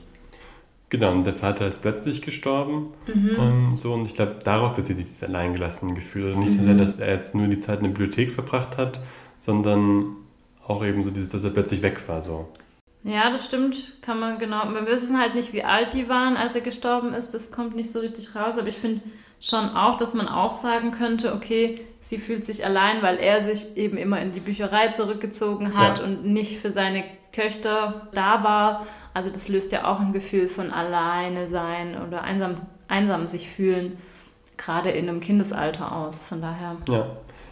Genau, 0.91 1.11
und 1.13 1.25
der 1.25 1.33
Vater 1.33 1.67
ist 1.67 1.83
plötzlich 1.83 2.23
gestorben. 2.23 2.93
Mhm. 3.13 3.37
Ähm, 3.39 3.75
so, 3.75 3.95
und 3.95 4.05
ich 4.05 4.15
glaube, 4.15 4.37
darauf 4.45 4.75
bezieht 4.77 4.97
sich 4.97 5.07
dieses 5.07 5.25
alleingelassene 5.25 5.95
Gefühl. 5.95 6.27
Also 6.27 6.39
nicht 6.39 6.53
mhm. 6.53 6.57
so 6.57 6.63
sehr, 6.63 6.75
dass 6.75 6.99
er 6.99 7.13
jetzt 7.15 7.35
nur 7.35 7.49
die 7.49 7.59
Zeit 7.59 7.79
in 7.79 7.85
der 7.85 7.91
Bibliothek 7.91 8.31
verbracht 8.31 8.79
hat, 8.79 9.01
sondern 9.39 10.17
auch 10.67 10.85
eben 10.85 11.03
so 11.03 11.11
dieses, 11.11 11.31
dass 11.31 11.43
er 11.43 11.51
plötzlich 11.51 11.83
weg 11.83 12.07
war. 12.09 12.21
So. 12.23 12.49
Ja, 13.03 13.29
das 13.29 13.45
stimmt, 13.45 14.01
kann 14.01 14.19
man 14.19 14.39
genau. 14.39 14.63
Wir 14.73 14.87
wissen 14.87 15.19
halt 15.19 15.35
nicht, 15.35 15.53
wie 15.53 15.65
alt 15.65 15.95
die 15.95 16.09
waren, 16.09 16.37
als 16.37 16.55
er 16.55 16.61
gestorben 16.61 17.13
ist. 17.13 17.35
Das 17.35 17.51
kommt 17.51 17.77
nicht 17.77 17.91
so 17.91 18.01
richtig 18.01 18.35
raus. 18.35 18.57
Aber 18.57 18.69
ich 18.69 18.77
finde 18.77 19.03
schon 19.41 19.69
auch, 19.71 19.97
dass 19.97 20.15
man 20.15 20.27
auch 20.27 20.53
sagen 20.53 20.91
könnte, 20.91 21.35
okay, 21.35 21.81
sie 22.01 22.19
fühlt 22.19 22.47
sich 22.47 22.65
allein, 22.65 23.03
weil 23.03 23.19
er 23.19 23.43
sich 23.43 23.77
eben 23.77 23.99
immer 23.99 24.23
in 24.23 24.33
die 24.33 24.41
Bücherei 24.41 24.89
zurückgezogen 24.89 25.77
hat 25.77 25.99
ja. 25.99 26.05
und 26.05 26.25
nicht 26.25 26.59
für 26.59 26.71
seine 26.71 27.05
Töchter 27.35 28.09
da 28.15 28.45
war. 28.45 28.87
Also 29.13 29.31
das 29.31 29.49
löst 29.49 29.73
ja 29.73 29.85
auch 29.85 30.01
ein 30.01 30.13
Gefühl 30.13 30.49
von 30.49 30.71
alleine 30.71 31.49
sein 31.49 31.97
oder 32.07 32.23
einsam, 32.23 32.55
einsam 32.89 33.27
sich 33.27 33.49
fühlen, 33.49 33.97
gerade 34.57 34.91
in 34.91 35.09
einem 35.09 35.21
Kindesalter 35.21 35.95
aus. 35.95 36.25
Von 36.25 36.41
daher. 36.41 36.77
Ja. 36.89 37.07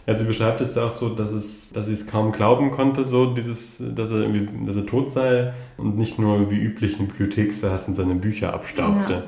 Ja, 0.05 0.15
sie 0.15 0.25
beschreibt 0.25 0.59
es 0.59 0.75
ja 0.75 0.85
auch 0.85 0.89
so, 0.89 1.09
dass, 1.09 1.31
es, 1.31 1.71
dass 1.71 1.87
sie 1.87 1.93
es 1.93 2.07
kaum 2.07 2.33
glauben 2.33 2.71
konnte, 2.71 3.05
so 3.05 3.25
dieses, 3.33 3.81
dass 3.95 4.11
er 4.11 4.17
irgendwie, 4.17 4.65
dass 4.65 4.75
er 4.75 4.85
tot 4.85 5.09
sei 5.09 5.53
und 5.77 5.97
nicht 5.97 6.19
nur 6.19 6.51
wie 6.51 6.59
üblich 6.59 6.99
ein 6.99 7.07
Bibliothekssaß 7.07 7.85
seine 7.85 8.15
Bücher 8.15 8.53
abstaubte. 8.53 9.13
Ja. 9.13 9.23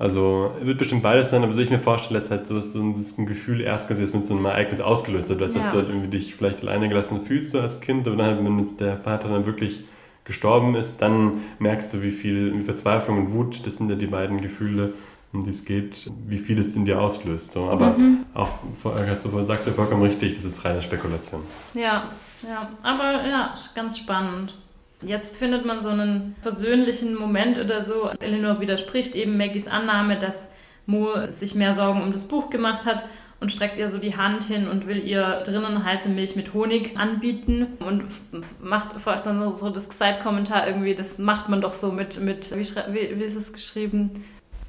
Also 0.00 0.50
wird 0.62 0.78
bestimmt 0.78 1.02
beides 1.02 1.28
sein, 1.28 1.42
aber 1.42 1.52
so 1.52 1.60
ich 1.60 1.68
mir 1.68 1.78
vorstelle, 1.78 2.18
dass 2.18 2.30
halt 2.30 2.46
sowas, 2.46 2.72
so 2.72 2.80
ein, 2.80 2.94
ein 3.18 3.26
Gefühl 3.26 3.60
erst 3.60 3.86
quasi 3.86 4.02
mit 4.14 4.24
so 4.24 4.34
einem 4.34 4.46
Ereignis 4.46 4.80
ausgelöst 4.80 5.28
hat. 5.28 5.42
Dass 5.42 5.52
ja. 5.52 5.60
du 5.60 5.76
halt 5.76 5.90
irgendwie 5.90 6.08
dich 6.08 6.34
vielleicht 6.34 6.62
alleine 6.62 6.88
gelassen 6.88 7.20
fühlst 7.20 7.50
so 7.50 7.60
als 7.60 7.82
Kind, 7.82 8.08
aber 8.08 8.16
dann 8.16 8.26
halt, 8.26 8.38
wenn 8.42 8.58
jetzt 8.60 8.80
der 8.80 8.96
Vater 8.96 9.28
dann 9.28 9.44
wirklich 9.44 9.84
gestorben 10.24 10.74
ist, 10.74 11.02
dann 11.02 11.42
merkst 11.58 11.92
du, 11.92 12.02
wie 12.02 12.10
viel 12.10 12.54
wie 12.54 12.62
Verzweiflung 12.62 13.18
und 13.18 13.32
Wut, 13.32 13.66
das 13.66 13.74
sind 13.74 13.90
ja 13.90 13.94
die 13.94 14.06
beiden 14.06 14.40
Gefühle, 14.40 14.94
um 15.34 15.44
die 15.44 15.50
es 15.50 15.66
geht, 15.66 16.10
wie 16.26 16.38
viel 16.38 16.58
es 16.58 16.74
in 16.74 16.86
dir 16.86 16.98
auslöst. 16.98 17.52
So. 17.52 17.68
Aber 17.68 17.90
mhm. 17.90 18.24
auch, 18.32 18.60
hast 19.06 19.26
du, 19.26 19.42
sagst 19.42 19.68
du 19.68 19.72
vollkommen 19.72 20.02
richtig, 20.02 20.32
das 20.32 20.46
ist 20.46 20.64
reine 20.64 20.80
Spekulation. 20.80 21.42
Ja, 21.74 22.10
ja, 22.48 22.70
aber 22.82 23.26
ja, 23.26 23.52
ganz 23.74 23.98
spannend. 23.98 24.54
Jetzt 25.02 25.38
findet 25.38 25.64
man 25.64 25.80
so 25.80 25.88
einen 25.88 26.36
versöhnlichen 26.40 27.14
Moment 27.14 27.58
oder 27.58 27.82
so. 27.82 28.10
Eleanor 28.20 28.60
widerspricht 28.60 29.14
eben 29.14 29.36
Maggies 29.36 29.66
Annahme, 29.66 30.18
dass 30.18 30.48
Mo 30.86 31.08
sich 31.30 31.54
mehr 31.54 31.72
Sorgen 31.72 32.02
um 32.02 32.12
das 32.12 32.26
Buch 32.26 32.50
gemacht 32.50 32.84
hat 32.84 33.04
und 33.40 33.50
streckt 33.50 33.78
ihr 33.78 33.88
so 33.88 33.98
die 33.98 34.16
Hand 34.16 34.44
hin 34.44 34.68
und 34.68 34.86
will 34.86 35.02
ihr 35.02 35.40
drinnen 35.44 35.84
heiße 35.84 36.10
Milch 36.10 36.36
mit 36.36 36.52
Honig 36.52 36.98
anbieten 36.98 37.66
und 37.80 38.04
macht 38.62 39.00
vielleicht 39.00 39.26
dann 39.26 39.50
so 39.52 39.70
das 39.70 39.84
Side-Kommentar 39.84 40.66
irgendwie, 40.66 40.94
das 40.94 41.18
macht 41.18 41.48
man 41.48 41.60
doch 41.60 41.72
so 41.72 41.90
mit, 41.90 42.20
mit 42.20 42.54
wie, 42.54 42.62
wie, 42.92 43.18
wie 43.18 43.24
ist 43.24 43.36
es 43.36 43.52
geschrieben? 43.52 44.10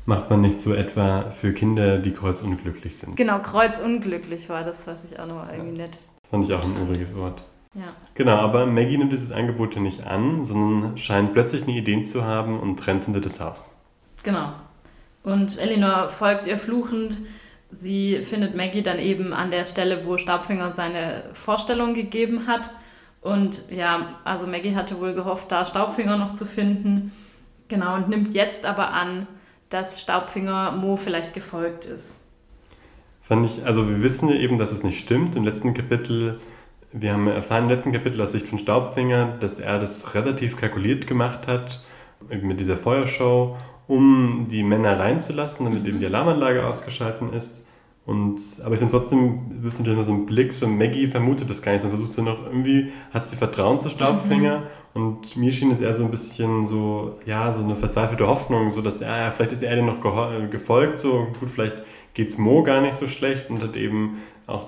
Macht 0.05 0.29
man 0.29 0.41
nicht 0.41 0.59
so 0.59 0.73
etwa 0.73 1.29
für 1.29 1.53
Kinder, 1.53 1.97
die 1.97 2.11
kreuzunglücklich 2.11 2.97
sind? 2.97 3.17
Genau, 3.17 3.39
kreuzunglücklich 3.39 4.49
war 4.49 4.63
das, 4.63 4.87
was 4.87 5.11
ich 5.11 5.19
auch 5.19 5.27
noch 5.27 5.47
irgendwie 5.51 5.77
nett. 5.77 5.97
Fand 6.29 6.45
ich 6.45 6.53
auch 6.53 6.63
ein 6.63 6.75
übriges 6.81 7.15
Wort. 7.15 7.43
Ja. 7.73 7.95
Genau, 8.15 8.35
aber 8.35 8.65
Maggie 8.65 8.97
nimmt 8.97 9.13
dieses 9.13 9.31
Angebot 9.31 9.75
ja 9.75 9.81
nicht 9.81 10.05
an, 10.05 10.43
sondern 10.43 10.97
scheint 10.97 11.31
plötzlich 11.31 11.63
eine 11.63 11.71
Idee 11.71 12.03
zu 12.03 12.25
haben 12.25 12.59
und 12.59 12.85
rennt 12.85 13.05
hinter 13.05 13.21
das 13.21 13.39
Haus. 13.39 13.71
Genau. 14.23 14.53
Und 15.23 15.57
Elinor 15.59 16.09
folgt 16.09 16.47
ihr 16.47 16.57
fluchend. 16.57 17.19
Sie 17.71 18.23
findet 18.23 18.55
Maggie 18.55 18.81
dann 18.81 18.99
eben 18.99 19.33
an 19.33 19.51
der 19.51 19.65
Stelle, 19.65 20.05
wo 20.05 20.17
Staubfinger 20.17 20.73
seine 20.75 21.23
Vorstellung 21.33 21.93
gegeben 21.93 22.47
hat. 22.47 22.71
Und 23.21 23.69
ja, 23.69 24.15
also 24.25 24.47
Maggie 24.47 24.75
hatte 24.75 24.99
wohl 24.99 25.13
gehofft, 25.13 25.51
da 25.51 25.65
Staubfinger 25.65 26.17
noch 26.17 26.33
zu 26.33 26.45
finden. 26.45 27.11
Genau, 27.69 27.95
und 27.95 28.09
nimmt 28.09 28.33
jetzt 28.33 28.65
aber 28.65 28.91
an, 28.91 29.27
dass 29.69 30.01
Staubfinger 30.01 30.73
Mo 30.73 30.97
vielleicht 30.97 31.33
gefolgt 31.33 31.85
ist. 31.85 32.25
Fand 33.21 33.45
ich, 33.45 33.65
also 33.65 33.87
wir 33.87 34.03
wissen 34.03 34.27
ja 34.27 34.35
eben, 34.35 34.57
dass 34.57 34.73
es 34.73 34.83
nicht 34.83 34.99
stimmt. 34.99 35.35
Im 35.35 35.43
letzten 35.43 35.73
Kapitel, 35.73 36.39
wir 36.93 37.13
haben 37.13 37.27
erfahren 37.27 37.63
im 37.63 37.69
letzten 37.69 37.91
Kapitel 37.91 38.21
aus 38.21 38.31
Sicht 38.31 38.47
von 38.47 38.57
Staubfinger, 38.57 39.37
dass 39.39 39.59
er 39.59 39.79
das 39.79 40.13
relativ 40.13 40.57
kalkuliert 40.57 41.07
gemacht 41.07 41.47
hat 41.47 41.83
mit 42.29 42.59
dieser 42.59 42.77
Feuershow, 42.77 43.57
um 43.87 44.47
die 44.49 44.63
Männer 44.63 44.99
reinzulassen, 44.99 45.65
damit 45.65 45.85
eben 45.87 45.99
die 45.99 46.05
Alarmanlage 46.05 46.65
ausgeschalten 46.65 47.33
ist. 47.33 47.63
Und, 48.05 48.39
aber 48.63 48.73
ich 48.73 48.79
finde 48.79 48.93
trotzdem, 48.93 49.63
wirft 49.63 49.77
natürlich 49.77 49.97
immer 49.97 50.05
so 50.05 50.13
einen 50.13 50.25
Blick, 50.25 50.51
so 50.51 50.67
Maggie 50.67 51.07
vermutet 51.07 51.49
das 51.49 51.61
gar 51.61 51.71
nicht, 51.71 51.81
sondern 51.81 51.99
versucht 51.99 52.15
sie 52.15 52.23
noch 52.23 52.45
irgendwie, 52.45 52.91
hat 53.13 53.27
sie 53.27 53.35
Vertrauen 53.35 53.79
zu 53.79 53.89
Staubfinger 53.89 54.63
mhm. 54.95 55.01
und 55.01 55.37
mir 55.37 55.51
schien 55.51 55.71
es 55.71 55.81
eher 55.81 55.93
so 55.93 56.03
ein 56.03 56.11
bisschen 56.11 56.65
so, 56.65 57.19
ja, 57.25 57.53
so 57.53 57.63
eine 57.63 57.75
verzweifelte 57.75 58.27
Hoffnung, 58.27 58.71
so 58.71 58.81
dass, 58.81 59.01
ja, 59.01 59.29
vielleicht 59.29 59.51
ist 59.51 59.61
er 59.61 59.75
dir 59.75 59.83
noch 59.83 59.99
gefolgt, 60.49 60.99
so 60.99 61.27
gut, 61.39 61.49
vielleicht 61.49 61.83
geht 62.15 62.29
es 62.29 62.39
Mo 62.39 62.63
gar 62.63 62.81
nicht 62.81 62.95
so 62.95 63.05
schlecht 63.05 63.49
und 63.51 63.61
hat 63.61 63.77
eben 63.77 64.17
auch, 64.51 64.67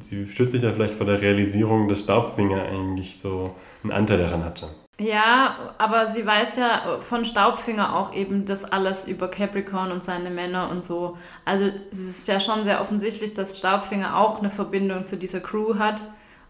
sie 0.00 0.26
schützt 0.26 0.52
sich 0.52 0.62
da 0.62 0.72
vielleicht 0.72 0.94
vor 0.94 1.06
der 1.06 1.20
Realisierung, 1.20 1.88
dass 1.88 2.00
Staubfinger 2.00 2.62
eigentlich 2.62 3.18
so 3.18 3.54
einen 3.82 3.92
Anteil 3.92 4.18
daran 4.18 4.44
hatte. 4.44 4.68
Ja, 5.00 5.56
aber 5.78 6.06
sie 6.06 6.24
weiß 6.24 6.56
ja 6.56 6.98
von 7.00 7.24
Staubfinger 7.24 7.96
auch 7.96 8.14
eben 8.14 8.44
das 8.44 8.64
alles 8.64 9.06
über 9.08 9.28
Capricorn 9.28 9.90
und 9.90 10.04
seine 10.04 10.30
Männer 10.30 10.70
und 10.70 10.84
so. 10.84 11.16
Also 11.44 11.66
es 11.90 11.98
ist 11.98 12.28
ja 12.28 12.38
schon 12.38 12.62
sehr 12.62 12.80
offensichtlich, 12.80 13.32
dass 13.32 13.58
Staubfinger 13.58 14.16
auch 14.16 14.38
eine 14.38 14.50
Verbindung 14.50 15.04
zu 15.04 15.16
dieser 15.16 15.40
Crew 15.40 15.78
hat. 15.78 16.04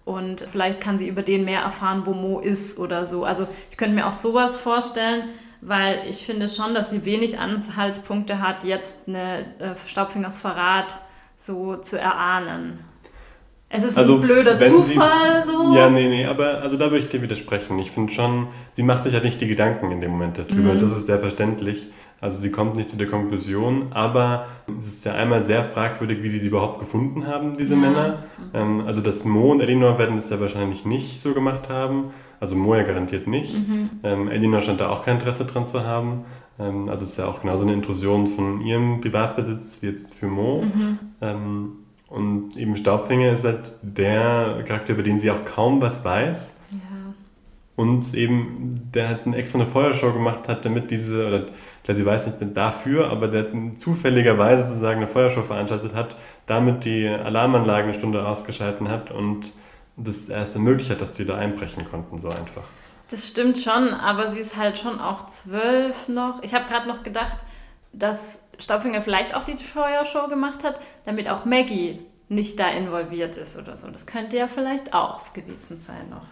Und 0.05 0.43
vielleicht 0.43 0.83
kann 0.83 0.99
sie 0.99 1.09
über 1.09 1.23
den 1.23 1.47
mehr 1.47 1.63
erfahren, 1.63 2.03
wo 2.05 2.13
Mo 2.13 2.39
ist 2.39 2.79
oder 2.79 3.07
so. 3.07 3.25
Also 3.25 3.49
ich 3.71 3.79
könnte 3.79 3.95
mir 3.95 4.07
auch 4.07 4.13
sowas 4.13 4.59
vorstellen, 4.59 5.31
weil 5.63 6.03
ich 6.07 6.27
finde 6.27 6.47
schon, 6.49 6.75
dass 6.75 6.91
sie 6.91 7.07
wenig 7.07 7.39
Anhaltspunkte 7.39 8.41
hat, 8.41 8.65
jetzt 8.65 9.09
eine 9.09 9.47
äh, 9.59 9.75
Staubfingers 9.75 10.39
Verrat 10.39 11.01
so 11.35 11.77
zu 11.77 11.99
erahnen. 11.99 12.81
Es 13.77 13.83
ist 13.83 13.99
also, 13.99 14.15
ein 14.15 14.21
blöder 14.21 14.57
Zufall 14.57 15.45
sie, 15.45 15.51
so. 15.51 15.75
Ja, 15.75 15.91
nee, 15.91 16.09
nee, 16.09 16.25
aber 16.27 16.63
also 16.63 16.77
da 16.77 16.87
würde 16.87 16.99
ich 16.99 17.09
dir 17.09 17.23
widersprechen. 17.23 17.77
Ich 17.81 17.91
finde 17.91 18.13
schon, 18.13 18.47
sie 18.73 18.85
macht 18.85 19.03
sich 19.03 19.15
halt 19.15 19.25
nicht 19.25 19.41
die 19.41 19.49
Gedanken 19.49 19.91
in 19.91 20.01
dem 20.01 20.13
Moment 20.13 20.39
darüber. 20.39 20.75
Mhm. 20.75 20.79
Das 20.79 20.93
ist 20.93 21.07
sehr 21.07 21.19
verständlich. 21.19 21.89
Also 22.21 22.41
sie 22.41 22.51
kommt 22.51 22.77
nicht 22.77 22.89
zu 22.89 22.97
der 22.97 23.09
Konklusion, 23.09 23.87
aber 23.91 24.47
es 24.79 24.87
ist 24.87 25.05
ja 25.05 25.13
einmal 25.15 25.43
sehr 25.43 25.65
fragwürdig, 25.65 26.23
wie 26.23 26.29
die 26.29 26.39
sie 26.39 26.49
überhaupt 26.49 26.79
gefunden 26.79 27.27
haben, 27.27 27.57
diese 27.57 27.75
ja. 27.75 27.81
Männer. 27.81 28.23
Ähm, 28.55 28.85
also 28.87 29.01
das 29.01 29.25
Mo 29.25 29.51
und 29.51 29.61
Elinor 29.61 29.99
werden 29.99 30.17
das 30.17 30.31
ja 30.31 30.39
wahrscheinlich 30.39 30.85
nicht 30.85 31.21
so 31.21 31.35
gemacht 31.35 31.69
haben. 31.69 32.13
Also 32.41 32.57
Mo 32.57 32.77
ja 32.77 32.83
garantiert 32.83 33.27
nicht. 33.27 33.59
Mhm. 33.59 33.91
Ähm, 34.05 34.29
Elinor 34.29 34.61
scheint 34.61 34.81
da 34.81 34.89
auch 34.89 35.05
kein 35.05 35.15
Interesse 35.15 35.45
dran 35.47 35.67
zu 35.67 35.85
haben. 35.85 36.25
Ähm, 36.59 36.89
also 36.89 37.05
es 37.05 37.13
ist 37.13 37.17
ja 37.19 37.27
auch 37.27 37.41
genauso 37.41 37.65
eine 37.65 37.73
Intrusion 37.73 38.27
von 38.27 38.61
ihrem 38.61 39.01
Privatbesitz 39.01 39.79
wie 39.83 39.87
jetzt 39.87 40.15
für 40.15 40.27
Mo. 40.27 40.63
Mhm. 40.63 40.99
Ähm, 41.21 41.73
und 42.09 42.57
eben 42.57 42.77
Staubfinger 42.77 43.31
ist 43.31 43.45
halt 43.45 43.75
der 43.83 44.63
Charakter, 44.67 44.93
über 44.93 45.03
den 45.03 45.19
sie 45.19 45.31
auch 45.31 45.45
kaum 45.45 45.81
was 45.81 46.05
weiß. 46.05 46.59
Ja. 46.73 46.79
Und 47.77 48.15
eben, 48.15 48.71
der 48.95 49.09
hat 49.09 49.27
eine 49.27 49.37
extra 49.37 49.59
eine 49.59 49.67
Feuershow 49.67 50.13
gemacht 50.13 50.49
hat, 50.49 50.65
damit 50.65 50.93
diese, 50.93 51.27
oder 51.27 51.47
klar, 51.83 51.97
sie 51.97 52.07
weiß 52.07 52.41
nicht 52.41 52.57
dafür, 52.57 53.11
aber 53.11 53.27
der 53.27 53.47
zufälligerweise 53.77 54.69
sozusagen 54.69 54.99
eine 54.99 55.09
Feuershow 55.09 55.43
veranstaltet 55.43 55.95
hat, 55.95 56.17
damit 56.47 56.85
die 56.85 57.09
Alarmanlage 57.09 57.85
eine 57.85 57.95
Stunde 57.95 58.25
ausgeschalten 58.25 58.89
hat 58.89 59.11
und 59.11 59.53
das 59.97 60.29
erst 60.29 60.55
ermöglicht 60.55 60.91
hat, 60.91 61.01
dass 61.01 61.17
sie 61.17 61.25
da 61.25 61.37
einbrechen 61.37 61.85
konnten, 61.85 62.19
so 62.19 62.29
einfach. 62.29 62.63
Das 63.11 63.29
stimmt 63.29 63.59
schon, 63.59 63.93
aber 63.93 64.31
sie 64.31 64.41
ist 64.41 64.57
halt 64.57 64.79
schon 64.79 65.01
auch 65.01 65.27
zwölf 65.27 66.09
noch. 66.09 66.43
Ich 66.43 66.55
habe 66.55 66.65
gerade 66.67 66.89
noch 66.89 67.03
gedacht, 67.03 67.37
dass 67.93 68.41
Staubfinger 68.59 69.01
vielleicht 69.01 69.35
auch 69.35 69.45
die 69.45 69.57
Feuershow 69.57 70.29
gemacht 70.29 70.65
hat, 70.65 70.81
damit 71.05 71.29
auch 71.29 71.45
Maggie 71.45 72.01
nicht 72.29 72.59
da 72.59 72.71
involviert 72.71 73.37
ist 73.37 73.59
oder 73.59 73.77
so. 73.77 73.89
Das 73.91 74.07
könnte 74.07 74.37
ja 74.37 74.49
vielleicht 74.49 74.95
auch 74.95 75.33
gewesen 75.33 75.79
sein 75.79 76.09
noch. 76.11 76.25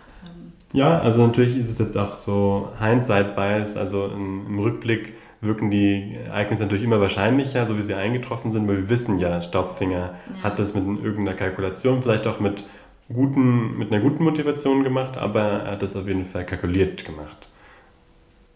Ja, 0.73 1.00
also 1.00 1.26
natürlich 1.26 1.57
ist 1.57 1.71
es 1.71 1.79
jetzt 1.79 1.99
auch 1.99 2.17
so 2.17 2.71
Hindsight-Bias, 2.81 3.76
also 3.76 4.07
im, 4.07 4.47
im 4.47 4.59
Rückblick 4.59 5.14
wirken 5.43 5.71
die 5.71 6.17
Ereignisse 6.26 6.62
natürlich 6.62 6.85
immer 6.85 7.00
wahrscheinlicher, 7.00 7.67
so 7.67 7.76
wie 7.76 7.83
sie 7.83 7.95
eingetroffen 7.95 8.52
sind, 8.52 8.67
weil 8.69 8.76
wir 8.79 8.88
wissen 8.88 9.19
ja, 9.19 9.43
Staubfinger 9.43 10.14
ja. 10.37 10.43
hat 10.43 10.59
das 10.59 10.73
mit 10.73 10.85
irgendeiner 10.85 11.37
Kalkulation, 11.37 12.00
vielleicht 12.00 12.26
auch 12.26 12.41
mit, 12.41 12.64
guten, 13.11 13.78
mit 13.78 13.92
einer 13.92 14.02
guten 14.02 14.25
Motivation 14.25 14.82
gemacht, 14.82 15.16
aber 15.16 15.40
er 15.40 15.71
hat 15.73 15.82
das 15.82 15.97
auf 15.97 16.06
jeden 16.06 16.25
Fall 16.25 16.44
kalkuliert 16.44 17.04
gemacht. 17.04 17.49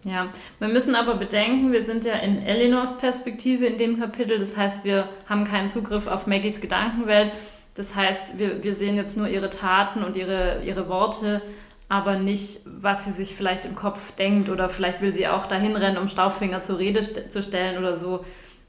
Ja, 0.05 0.29
wir 0.61 0.69
müssen 0.69 0.95
aber 0.95 1.17
bedenken, 1.17 1.73
wir 1.73 1.85
sind 1.85 2.05
ja 2.05 2.15
in 2.15 2.43
Elinors 2.43 2.99
Perspektive 2.99 3.67
in 3.67 3.76
dem 3.76 3.99
Kapitel, 3.99 4.38
das 4.38 4.57
heißt, 4.57 4.85
wir 4.85 5.09
haben 5.29 5.45
keinen 5.45 5.69
Zugriff 5.69 6.07
auf 6.07 6.26
Maggies 6.26 6.61
Gedankenwelt, 6.61 7.33
das 7.75 7.97
heißt, 7.97 8.38
wir, 8.38 8.62
wir 8.62 8.75
sehen 8.75 8.97
jetzt 8.97 9.17
nur 9.19 9.29
ihre 9.29 9.50
Taten 9.50 10.05
und 10.05 10.17
ihre, 10.17 10.62
ihre 10.65 10.88
Worte 10.88 11.43
aber 11.88 12.19
nicht, 12.19 12.61
was 12.65 13.05
sie 13.05 13.12
sich 13.12 13.35
vielleicht 13.37 13.65
im 13.65 13.76
Kopf 13.76 14.12
denkt 14.12 14.49
oder 14.49 14.69
vielleicht 14.69 15.00
will 15.00 15.12
sie 15.12 15.29
auch 15.29 15.47
dahin 15.47 15.76
rennen, 15.76 15.99
um 15.99 16.09
Stauffinger 16.09 16.61
zur 16.61 16.79
Rede 16.79 17.03
st 17.03 17.31
zu 17.31 17.43
stellen 17.43 17.79
oder 17.79 17.97
so. 17.97 18.25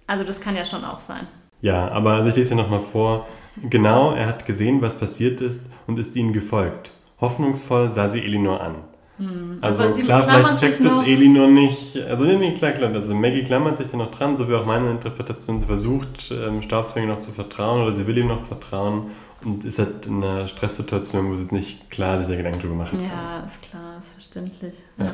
Also 0.06 0.24
das 0.24 0.40
kann 0.40 0.56
ja 0.56 0.66
schon 0.66 0.86
auch 0.86 1.00
sein. 1.00 1.28
Ja, 1.62 1.90
aber 1.90 2.14
also 2.14 2.30
ich 2.30 2.36
lese 2.36 2.54
hier 2.54 2.64
nochmal 2.64 2.80
vor. 2.80 3.28
Genau, 3.64 4.12
er 4.12 4.28
hat 4.28 4.46
gesehen, 4.46 4.82
was 4.82 4.96
passiert 4.96 5.42
ist 5.42 5.62
und 5.88 5.98
ist 6.00 6.16
ihnen 6.16 6.34
gefolgt. 6.34 6.92
Hoffnungsvoll 7.20 7.92
sah 7.92 8.10
sie 8.10 8.20
Elinor 8.20 8.62
an. 8.62 8.76
Hm, 9.18 9.58
also 9.62 9.90
klar, 9.94 10.22
vielleicht 10.22 10.60
checkt 10.60 10.86
das 10.86 11.04
Elinor 11.06 11.48
nicht. 11.48 12.00
Also 12.04 12.26
nee, 12.26 12.54
klar, 12.54 12.72
klar. 12.72 12.94
Also 12.94 13.16
Maggie 13.16 13.44
klammert 13.44 13.78
sich 13.78 13.88
da 13.88 13.98
noch 13.98 14.12
dran, 14.12 14.38
so 14.38 14.48
wie 14.48 14.54
auch 14.54 14.66
meine 14.66 14.92
Interpretation. 14.92 15.60
Sie 15.60 15.66
versucht, 15.66 16.32
ähm, 16.32 16.62
Staubfänger 16.62 17.08
noch 17.08 17.20
zu 17.20 17.32
vertrauen 17.32 17.82
oder 17.82 17.96
sie 17.96 18.06
will 18.06 18.18
ihm 18.18 18.28
noch 18.28 18.42
vertrauen 18.42 19.10
und 19.44 19.64
ist 19.64 19.80
halt 19.80 20.06
in 20.06 20.24
einer 20.24 20.46
Stresssituation, 20.46 21.30
wo 21.30 21.36
sie 21.36 21.44
es 21.44 21.52
nicht 21.52 21.90
klar 21.90 22.20
sich 22.20 22.28
der 22.28 22.38
Gedanken 22.38 22.60
drüber 22.60 22.76
machen 22.76 23.00
kann. 23.00 23.10
Ja, 23.10 23.44
ist 23.44 23.64
klar, 23.64 23.98
ist 23.98 24.12
verständlich. 24.12 24.76
Ja, 24.98 25.14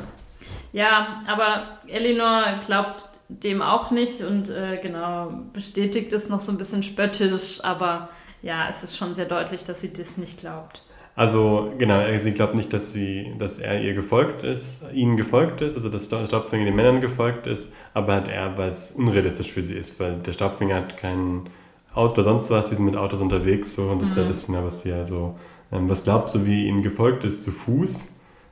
ja 0.72 1.20
aber 1.26 1.78
Elinor 1.88 2.42
glaubt 2.66 3.08
dem 3.28 3.62
auch 3.62 3.90
nicht 3.90 4.20
und 4.20 4.50
äh, 4.50 4.78
genau 4.82 5.32
bestätigt 5.54 6.12
es 6.12 6.28
noch 6.28 6.40
so 6.40 6.52
ein 6.52 6.58
bisschen 6.58 6.82
spöttisch, 6.82 7.64
aber 7.64 8.10
ja, 8.44 8.68
es 8.68 8.84
ist 8.84 8.96
schon 8.96 9.14
sehr 9.14 9.24
deutlich, 9.24 9.64
dass 9.64 9.80
sie 9.80 9.90
das 9.90 10.18
nicht 10.18 10.38
glaubt. 10.38 10.82
Also 11.16 11.72
genau, 11.78 12.00
sie 12.18 12.32
glaubt 12.32 12.56
nicht, 12.56 12.72
dass 12.72 12.92
sie, 12.92 13.32
dass 13.38 13.58
er 13.58 13.80
ihr 13.80 13.94
gefolgt 13.94 14.42
ist, 14.42 14.82
ihnen 14.92 15.16
gefolgt 15.16 15.60
ist, 15.60 15.76
also 15.76 15.88
dass 15.88 16.08
der 16.08 16.26
Staubfinger 16.26 16.64
den 16.64 16.74
Männern 16.74 17.00
gefolgt 17.00 17.46
ist, 17.46 17.72
aber 17.94 18.14
halt 18.14 18.28
er, 18.28 18.58
weil 18.58 18.70
es 18.70 18.90
unrealistisch 18.90 19.52
für 19.52 19.62
sie 19.62 19.74
ist, 19.74 19.98
weil 19.98 20.16
der 20.16 20.32
Staubfinger 20.32 20.74
hat 20.74 20.96
keinen 20.96 21.48
Auto 21.94 22.14
oder 22.14 22.24
sonst 22.24 22.50
was, 22.50 22.68
sie 22.68 22.76
sind 22.76 22.84
mit 22.84 22.96
Autos 22.96 23.20
unterwegs 23.20 23.74
so 23.74 23.84
und 23.84 24.02
das 24.02 24.16
mhm. 24.16 24.26
ist 24.26 24.48
ja 24.48 24.50
mhm. 24.50 24.56
das, 24.56 24.64
was 24.64 24.82
sie 24.82 24.88
ja 24.90 25.04
so, 25.04 25.36
ähm, 25.72 25.88
was 25.88 26.02
glaubst 26.02 26.34
du, 26.34 26.44
wie 26.46 26.66
ihnen 26.66 26.82
gefolgt 26.82 27.22
ist 27.22 27.44
zu 27.44 27.52
Fuß, 27.52 28.08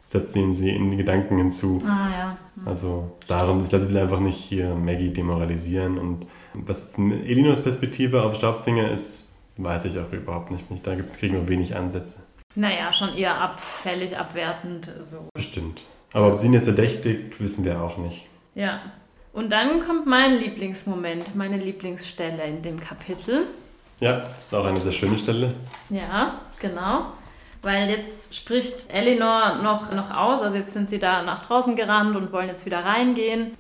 setzt 0.07 0.37
ihnen 0.37 0.55
sie 0.55 0.71
in 0.71 0.91
die 0.91 0.97
Gedanken 0.97 1.39
hinzu. 1.39 1.83
Ah, 1.85 2.11
ja. 2.11 2.39
Mhm. 2.55 2.69
Also 2.69 3.11
darum, 3.27 3.59
ich 3.59 3.73
lasse 3.73 3.91
will 3.91 3.99
einfach 3.99 4.21
nicht 4.21 4.39
hier 4.39 4.77
Maggie 4.77 5.11
demoralisieren 5.11 5.99
und 5.99 6.29
was 6.55 6.95
Elinors 6.97 7.61
Perspektive 7.61 8.23
auf 8.23 8.37
Staubfinger 8.37 8.89
ist, 8.89 9.32
weiß 9.57 9.85
ich 9.87 9.99
auch 9.99 10.13
überhaupt 10.13 10.51
nicht. 10.51 10.67
Da 10.83 10.95
kriegen 10.95 11.35
wir 11.35 11.49
wenig 11.49 11.77
Ansätze. 11.77 12.19
Naja, 12.55 12.93
schon 12.93 13.17
eher 13.17 13.41
abfällig, 13.41 14.17
abwertend. 14.17 14.93
So. 15.01 15.29
Bestimmt. 15.35 15.83
Aber 16.13 16.29
ob 16.29 16.37
sie 16.37 16.47
ihn 16.47 16.53
jetzt 16.53 16.65
verdächtigt, 16.65 17.41
wissen 17.41 17.65
wir 17.65 17.81
auch 17.81 17.97
nicht. 17.97 18.27
Ja, 18.55 18.81
und 19.33 19.51
dann 19.51 19.81
kommt 19.81 20.07
mein 20.07 20.37
Lieblingsmoment, 20.39 21.35
meine 21.35 21.57
Lieblingsstelle 21.57 22.45
in 22.45 22.61
dem 22.61 22.79
Kapitel. 22.79 23.47
Ja, 24.01 24.19
das 24.19 24.47
ist 24.47 24.55
auch 24.55 24.67
eine 24.67 24.81
sehr 24.81 24.93
schöne 24.93 25.17
Stelle. 25.17 25.55
Ja, 25.89 26.35
genau. 26.61 27.07
Weil 27.63 27.89
jetzt 27.89 28.35
spricht 28.35 28.93
Elinor 28.93 29.61
noch, 29.63 29.93
noch 29.93 30.11
aus, 30.11 30.43
also 30.43 30.57
jetzt 30.57 30.73
sind 30.75 30.91
sie 30.91 30.99
da 30.99 31.23
nach 31.23 31.47
draußen 31.47 31.77
gerannt 31.77 32.17
und 32.17 32.33
wollen 32.33 32.49
jetzt 32.49 32.67
wieder 32.67 32.85
reingehen. 32.85 33.57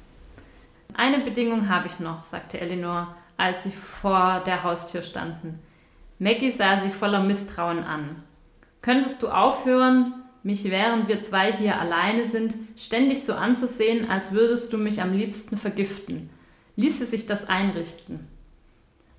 Eine 0.94 1.20
Bedingung 1.20 1.68
habe 1.68 1.87
ich 1.87 2.00
noch, 2.00 2.22
sagte 2.22 2.61
Elinor, 2.61 3.14
als 3.38 3.62
sie 3.62 3.70
vor 3.70 4.42
der 4.44 4.62
Haustür 4.64 5.02
standen. 5.02 5.61
Maggie 6.19 6.50
sah 6.50 6.76
sie 6.76 6.90
voller 6.90 7.21
Misstrauen 7.21 7.85
an. 7.85 8.23
Könntest 8.81 9.23
du 9.23 9.28
aufhören, 9.28 10.12
mich 10.42 10.65
während 10.65 11.08
wir 11.08 11.21
zwei 11.21 11.52
hier 11.52 11.80
alleine 11.80 12.26
sind, 12.26 12.54
ständig 12.76 13.25
so 13.25 13.34
anzusehen, 13.34 14.10
als 14.10 14.32
würdest 14.32 14.73
du 14.73 14.78
mich 14.78 15.00
am 15.00 15.13
liebsten 15.13 15.56
vergiften. 15.56 16.30
Ließe 16.76 17.06
sich 17.06 17.26
das 17.26 17.49
einrichten. 17.49 18.26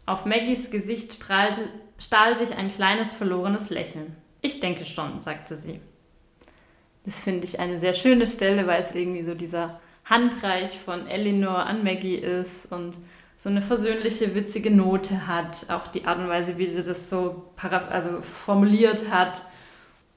Auf 0.06 0.26
Maggies 0.26 0.70
Gesicht 0.70 1.14
strahlte, 1.14 1.62
stahl 1.98 2.36
sich 2.36 2.58
ein 2.58 2.68
kleines 2.68 3.14
verlorenes 3.14 3.70
Lächeln. 3.70 4.16
Ich 4.42 4.60
denke 4.60 4.86
schon, 4.86 5.22
sagte 5.22 5.56
sie. 5.56 5.80
Das 7.06 7.24
finde 7.24 7.46
ich 7.46 7.60
eine 7.60 7.78
sehr 7.78 7.94
schöne 7.94 8.28
Stelle, 8.28 8.68
weil 8.68 8.82
es 8.82 8.94
irgendwie 8.94 9.24
so 9.24 9.34
dieser 9.34 9.80
Handreich 10.06 10.78
von 10.78 11.08
Elinor 11.08 11.66
an 11.66 11.84
Maggie 11.84 12.16
ist 12.16 12.72
und 12.72 12.98
so 13.36 13.50
eine 13.50 13.62
versöhnliche, 13.62 14.36
witzige 14.36 14.72
Note 14.72 15.28
hat. 15.28 15.68
Auch 15.70 15.88
die 15.88 16.06
Art 16.06 16.20
und 16.20 16.30
Weise, 16.30 16.58
wie 16.58 16.68
sie 16.68 16.84
das 16.84 17.10
so 17.10 17.52
also 17.90 18.22
formuliert 18.22 19.12
hat 19.12 19.44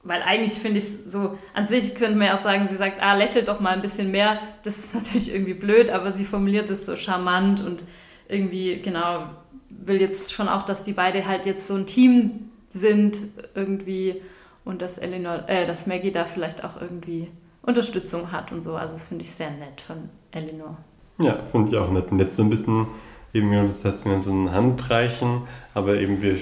weil 0.07 0.21
eigentlich 0.21 0.53
finde 0.53 0.77
ich 0.77 0.85
es 0.85 1.11
so, 1.11 1.37
an 1.53 1.67
sich 1.67 1.95
könnte 1.95 2.17
man 2.17 2.27
ja 2.27 2.35
auch 2.35 2.39
sagen, 2.39 2.65
sie 2.65 2.77
sagt, 2.77 3.01
ah, 3.01 3.13
lächelt 3.15 3.47
doch 3.47 3.59
mal 3.59 3.71
ein 3.71 3.81
bisschen 3.81 4.11
mehr. 4.11 4.39
Das 4.63 4.77
ist 4.77 4.93
natürlich 4.95 5.31
irgendwie 5.31 5.53
blöd, 5.53 5.89
aber 5.89 6.11
sie 6.11 6.25
formuliert 6.25 6.69
es 6.69 6.85
so 6.85 6.95
charmant 6.95 7.59
und 7.59 7.83
irgendwie, 8.27 8.79
genau, 8.79 9.29
will 9.69 9.99
jetzt 10.01 10.33
schon 10.33 10.47
auch, 10.47 10.63
dass 10.63 10.83
die 10.83 10.93
beide 10.93 11.27
halt 11.27 11.45
jetzt 11.45 11.67
so 11.67 11.75
ein 11.75 11.85
Team 11.85 12.51
sind 12.69 13.23
irgendwie 13.55 14.21
und 14.65 14.81
dass 14.81 14.97
Eleanor, 14.97 15.47
äh, 15.47 15.65
dass 15.65 15.87
Maggie 15.87 16.11
da 16.11 16.25
vielleicht 16.25 16.63
auch 16.63 16.79
irgendwie 16.79 17.29
Unterstützung 17.61 18.31
hat 18.31 18.51
und 18.51 18.63
so. 18.63 18.75
Also 18.75 18.93
das 18.93 19.05
finde 19.05 19.23
ich 19.23 19.31
sehr 19.31 19.51
nett 19.51 19.81
von 19.81 20.09
Eleanor. 20.31 20.77
Ja, 21.19 21.37
finde 21.37 21.69
ich 21.69 21.77
auch 21.77 21.91
nett. 21.91 22.11
Und 22.11 22.19
jetzt 22.19 22.35
so 22.35 22.43
ein 22.43 22.49
bisschen 22.49 22.87
eben 23.33 23.51
das 23.51 23.85
heißt, 23.85 24.01
so 24.21 24.31
ein 24.31 24.51
Handreichen, 24.51 25.41
aber 25.73 25.95
eben 25.95 26.21
wir 26.21 26.37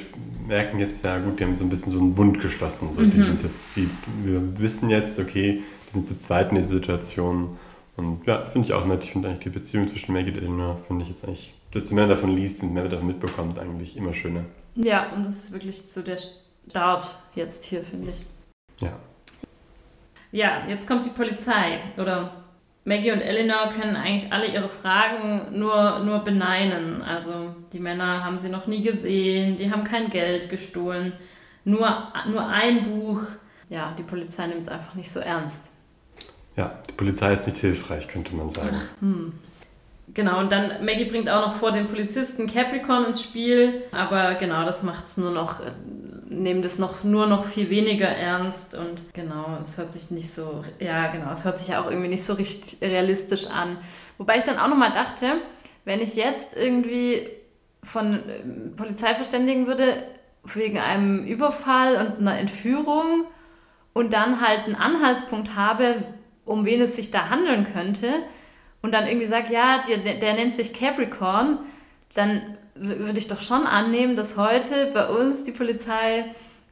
merken 0.48 0.80
jetzt 0.80 1.04
ja 1.04 1.18
gut, 1.20 1.40
die 1.40 1.44
haben 1.44 1.56
so 1.56 1.64
ein 1.64 1.70
bisschen 1.70 1.92
so 1.92 2.00
einen 2.00 2.14
Bund 2.14 2.40
geschlossen. 2.40 2.92
So, 2.92 3.02
mhm. 3.02 3.12
die 3.12 3.22
sind 3.22 3.44
jetzt, 3.44 3.66
die, 3.76 3.90
wir 4.24 4.60
wissen 4.60 4.90
jetzt, 4.90 5.20
okay, 5.20 5.62
die 5.88 5.94
sind 5.94 6.08
zu 6.08 6.20
zweit 6.20 6.50
in 6.50 6.58
dieser 6.58 6.70
Situation. 6.70 7.58
Und 7.98 8.28
ja, 8.28 8.42
finde 8.42 8.68
ich 8.68 8.74
auch 8.74 8.86
nett. 8.86 9.04
Ich 9.04 9.12
finde 9.12 9.30
eigentlich 9.30 9.44
die 9.44 9.50
Beziehung 9.50 9.88
zwischen 9.88 10.14
Maggie 10.14 10.32
und 10.32 10.38
Eleanor, 10.38 10.78
finde 10.78 11.04
ich 11.04 11.10
jetzt 11.10 11.26
eigentlich, 11.26 11.54
desto 11.74 11.96
mehr 11.96 12.08
davon 12.08 12.36
liest 12.36 12.62
und 12.64 12.74
mehr 12.74 12.88
davon 12.88 13.08
mitbekommt, 13.08 13.58
eigentlich 13.58 13.96
immer 13.96 14.14
schöner. 14.14 14.46
Ja, 14.76 15.14
und 15.14 15.26
das 15.26 15.36
ist 15.36 15.52
wirklich 15.54 15.78
so 15.78 16.02
der 16.02 16.18
Start 16.70 17.18
jetzt 17.36 17.64
hier, 17.64 17.84
finde 17.84 18.12
ich. 18.12 18.26
Ja. 18.82 19.00
Ja, 20.32 20.68
jetzt 20.68 20.86
kommt 20.86 21.06
die 21.06 21.12
Polizei 21.12 21.80
oder 21.98 22.45
Maggie 22.88 23.12
und 23.12 23.22
Eleanor 23.22 23.70
können 23.70 23.96
eigentlich 23.96 24.32
alle 24.32 24.46
ihre 24.46 24.70
Fragen 24.70 25.58
nur, 25.58 26.00
nur 26.00 26.20
beneinen. 26.20 27.02
Also 27.02 27.56
die 27.74 27.80
Männer 27.80 28.24
haben 28.24 28.38
sie 28.38 28.50
noch 28.50 28.68
nie 28.68 28.82
gesehen, 28.82 29.58
die 29.58 29.72
haben 29.72 29.84
kein 29.84 30.12
Geld 30.12 30.50
gestohlen, 30.52 31.14
nur, 31.64 32.14
nur 32.28 32.48
ein 32.48 32.84
Buch. 32.84 33.22
Ja, 33.70 33.94
die 33.98 34.04
Polizei 34.04 34.46
nimmt 34.46 34.62
es 34.62 34.70
einfach 34.70 34.94
nicht 34.94 35.12
so 35.12 35.20
ernst. 35.20 35.72
Ja, 36.56 36.80
die 36.88 36.94
Polizei 36.94 37.34
ist 37.34 37.48
nicht 37.48 37.58
hilfreich, 37.58 38.08
könnte 38.08 38.36
man 38.36 38.50
sagen. 38.50 38.80
Hm. 39.00 39.34
Genau, 40.14 40.40
und 40.40 40.52
dann 40.52 40.86
Maggie 40.86 41.06
bringt 41.06 41.28
auch 41.28 41.48
noch 41.48 41.54
vor 41.54 41.72
den 41.72 41.88
Polizisten 41.88 42.46
Capricorn 42.46 43.06
ins 43.06 43.24
Spiel, 43.24 43.82
aber 43.92 44.36
genau, 44.36 44.64
das 44.64 44.84
macht 44.84 45.06
es 45.06 45.18
nur 45.18 45.32
noch 45.32 45.60
nehmen 46.28 46.62
das 46.62 46.80
noch 46.80 47.04
nur 47.04 47.28
noch 47.28 47.46
viel 47.46 47.70
weniger 47.70 48.08
ernst 48.08 48.74
und 48.74 49.14
genau, 49.14 49.58
es 49.62 49.78
hört 49.78 49.92
sich 49.92 50.12
nicht 50.12 50.32
so, 50.32 50.64
ja 50.80 51.08
genau, 51.12 51.32
es 51.32 51.46
hört 51.46 51.60
sich 51.60 51.70
ja 51.70 51.82
auch 51.82 51.90
irgendwie 51.90 52.10
nicht 52.10 52.24
so 52.24 52.34
richtig 52.34 52.78
realistisch 52.82 53.48
an. 53.48 53.78
Wobei 54.18 54.38
ich 54.38 54.44
dann 54.44 54.58
auch 54.58 54.68
nochmal 54.68 54.92
dachte, 54.92 55.34
wenn 55.84 56.02
ich 56.02 56.16
jetzt 56.16 56.58
irgendwie 56.58 57.30
von 57.84 58.24
ähm, 58.28 58.76
Polizei 58.76 59.14
verständigen 59.14 59.68
würde 59.68 60.04
wegen 60.44 60.80
einem 60.80 61.24
Überfall 61.24 61.96
und 61.96 62.20
einer 62.20 62.40
Entführung 62.40 63.26
und 63.94 64.14
dann 64.14 64.42
halt 64.42 64.66
einen 64.66 64.76
Anhaltspunkt 64.76 65.56
habe, 65.56 66.04
um 66.46 66.66
wen 66.66 66.82
es 66.82 66.96
sich 66.96 67.12
da 67.12 67.30
handeln 67.30 67.66
könnte 67.72 68.10
und 68.82 68.92
dann 68.94 69.08
irgendwie 69.08 69.26
sage, 69.26 69.54
ja, 69.54 69.84
der, 69.88 70.16
der 70.16 70.34
nennt 70.34 70.54
sich 70.54 70.74
Capricorn, 70.74 71.60
dann 72.14 72.58
würde 72.76 73.18
ich 73.18 73.28
doch 73.28 73.42
schon 73.42 73.66
annehmen, 73.66 74.16
dass 74.16 74.38
heute 74.38 74.92
bei 74.94 75.08
uns 75.08 75.44
die 75.44 75.52
Polizei 75.52 76.26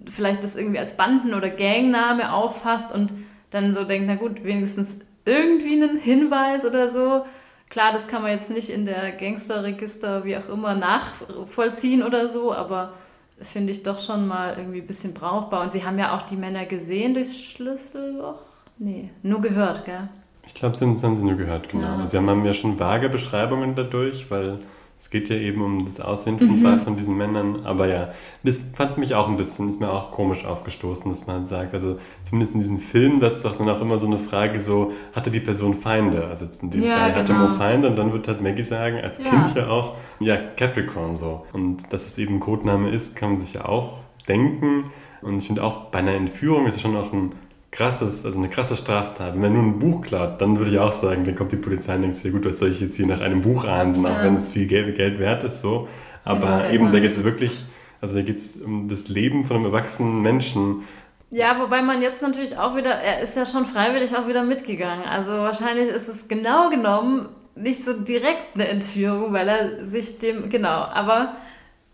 vielleicht 0.06 0.44
das 0.44 0.56
irgendwie 0.56 0.80
als 0.80 0.98
Banden- 0.98 1.34
oder 1.34 1.50
Gangname 1.50 2.34
auffasst 2.34 2.94
und 2.94 3.12
dann 3.52 3.74
so 3.74 3.84
denkt, 3.84 4.08
na 4.08 4.16
gut, 4.16 4.44
wenigstens 4.44 5.00
irgendwie 5.26 5.82
einen 5.82 5.98
Hinweis 5.98 6.66
oder 6.66 6.90
so. 6.90 7.26
Klar, 7.70 7.94
das 7.94 8.08
kann 8.08 8.22
man 8.22 8.32
jetzt 8.32 8.50
nicht 8.50 8.70
in 8.70 8.86
der 8.86 9.12
Gangsterregister, 9.14 10.26
wie 10.26 10.38
auch 10.38 10.50
immer, 10.50 10.76
nachvollziehen 10.76 12.04
oder 12.04 12.28
so, 12.28 12.54
aber 12.54 12.94
finde 13.40 13.72
ich 13.72 13.84
doch 13.84 13.98
schon 13.98 14.28
mal 14.28 14.56
irgendwie 14.58 14.82
ein 14.82 14.88
bisschen 14.88 15.14
brauchbar. 15.14 15.62
Und 15.62 15.72
sie 15.72 15.86
haben 15.86 15.98
ja 15.98 16.16
auch 16.16 16.22
die 16.22 16.36
Männer 16.36 16.66
gesehen 16.66 17.14
durchs 17.14 17.40
Schlüsselloch. 17.40 18.40
Nee, 18.78 19.10
nur 19.22 19.42
gehört, 19.42 19.86
gell? 19.86 20.10
Ich 20.46 20.54
glaube, 20.54 20.76
sie 20.76 20.86
haben 20.86 20.96
sie 20.96 21.24
nur 21.24 21.38
gehört, 21.38 21.70
genau. 21.70 22.00
Ja. 22.00 22.06
Sie 22.06 22.18
haben 22.18 22.46
ja 22.46 22.54
schon 22.54 22.80
vage 22.80 23.08
Beschreibungen 23.10 23.76
dadurch, 23.76 24.30
weil 24.30 24.60
Es 25.04 25.10
geht 25.10 25.28
ja 25.28 25.36
eben 25.36 25.62
um 25.62 25.84
das 25.84 26.00
Aussehen 26.00 26.40
von 26.40 26.52
mhm. 26.52 26.58
zwei 26.60 26.78
von 26.78 26.96
diesen 26.96 27.18
Männern. 27.18 27.66
Aber 27.66 27.90
ja, 27.90 28.14
das 28.44 28.62
fand 28.72 28.98
mich 28.98 29.16
auch 29.16 29.28
ein 29.28 29.36
bisschen, 29.36 29.68
ist 29.68 29.82
mir 29.82 29.92
auch 29.92 30.12
komisch 30.12 30.46
aufgestoßen, 30.46 31.12
dass 31.12 31.28
man 31.28 31.46
sagt, 31.46 31.74
also 31.74 31.98
zumindest 32.22 32.54
in 32.54 32.62
diesem 32.62 32.78
Film, 32.78 33.20
das 33.20 33.36
ist 33.36 33.44
doch 33.44 33.56
dann 33.56 33.68
auch 33.68 33.82
immer 33.82 33.98
so 33.98 34.08
eine 34.08 34.16
Frage 34.16 34.62
so, 34.62 34.94
hatte 35.12 35.30
die 35.30 35.42
Person 35.42 35.74
Feinde? 35.74 36.26
Also 36.28 36.46
jetzt 36.46 36.64
in 36.64 36.70
dem 36.70 36.86
ja, 36.86 36.96
Fall, 36.96 37.08
genau. 37.10 37.20
hatte 37.20 37.34
Mo 37.34 37.48
Feinde 37.48 37.90
und 37.90 37.98
dann 37.98 38.14
wird 38.14 38.30
halt 38.30 38.40
Maggie 38.40 38.64
sagen, 38.64 38.96
als 39.02 39.18
ja. 39.18 39.26
Kind 39.26 39.54
ja 39.58 39.68
auch, 39.68 39.96
ja, 40.22 40.38
Capricorn 40.38 41.18
so. 41.18 41.42
Und 41.52 41.92
dass 41.92 42.06
es 42.06 42.18
eben 42.18 42.36
ein 42.36 42.40
Codename 42.40 42.90
ist, 42.90 43.18
kann 43.18 43.32
man 43.32 43.40
sich 43.40 43.56
ja 43.56 43.66
auch 43.66 44.00
denken. 44.30 44.86
Und 45.22 45.40
ich 45.40 45.48
finde 45.48 45.66
auch 45.66 45.92
bei 45.92 46.00
einer 46.00 46.14
Entführung 46.14 46.66
ist 46.66 46.76
es 46.76 46.82
schon 46.82 46.96
auch 46.96 47.12
ein 47.12 47.34
krasses, 47.74 48.24
also 48.24 48.40
eine 48.40 48.50
krasse 48.50 48.76
Straftat. 48.78 49.34
Wenn 49.34 49.42
man 49.42 49.54
nur 49.54 49.64
ein 49.64 49.80
Buch 49.80 50.02
klaut, 50.02 50.40
dann 50.40 50.60
würde 50.60 50.72
ich 50.72 50.80
auch 50.80 50.92
sagen, 50.92 51.26
dann 51.26 51.36
kommt 51.36 51.52
die 51.52 51.58
Polizei 51.58 51.96
und 51.96 52.04
denkt 52.04 52.16
sich, 52.16 52.32
gut, 52.32 52.46
was 52.46 52.60
soll 52.60 52.70
ich 52.70 52.80
jetzt 52.80 52.96
hier 52.96 53.08
nach 53.08 53.20
einem 53.20 53.42
Buch 53.42 53.66
ahnden, 53.66 54.04
ja. 54.04 54.12
auch 54.12 54.24
wenn 54.24 54.36
es 54.36 54.52
viel 54.52 54.68
Geld, 54.68 54.96
Geld 54.96 55.20
wert 55.20 55.44
ist, 55.44 55.62
so. 55.62 55.88
Aber 56.24 56.46
ja 56.46 56.70
eben, 56.70 56.92
da 56.92 57.00
geht 57.00 57.10
es 57.10 57.24
wirklich, 57.24 57.66
also 58.00 58.16
da 58.16 58.22
geht 58.22 58.38
es 58.38 58.58
um 58.58 58.88
das 58.88 59.10
Leben 59.10 59.44
von 59.44 59.58
einem 59.58 59.66
erwachsenen 59.66 60.22
Menschen. 60.22 60.84
Ja, 61.32 61.60
wobei 61.60 61.82
man 61.82 62.02
jetzt 62.02 62.22
natürlich 62.22 62.58
auch 62.58 62.76
wieder, 62.76 62.92
er 62.92 63.22
ist 63.22 63.36
ja 63.36 63.46
schon 63.46 63.66
freiwillig 63.66 64.16
auch 64.16 64.28
wieder 64.28 64.44
mitgegangen. 64.44 65.06
Also 65.06 65.32
wahrscheinlich 65.32 65.90
ist 65.90 66.08
es 66.08 66.28
genau 66.28 66.70
genommen 66.70 67.28
nicht 67.56 67.84
so 67.84 67.94
direkt 67.94 68.56
eine 68.56 68.68
Entführung, 68.68 69.34
weil 69.34 69.48
er 69.48 69.86
sich 69.86 70.20
dem, 70.20 70.48
genau, 70.50 70.70
aber 70.70 71.36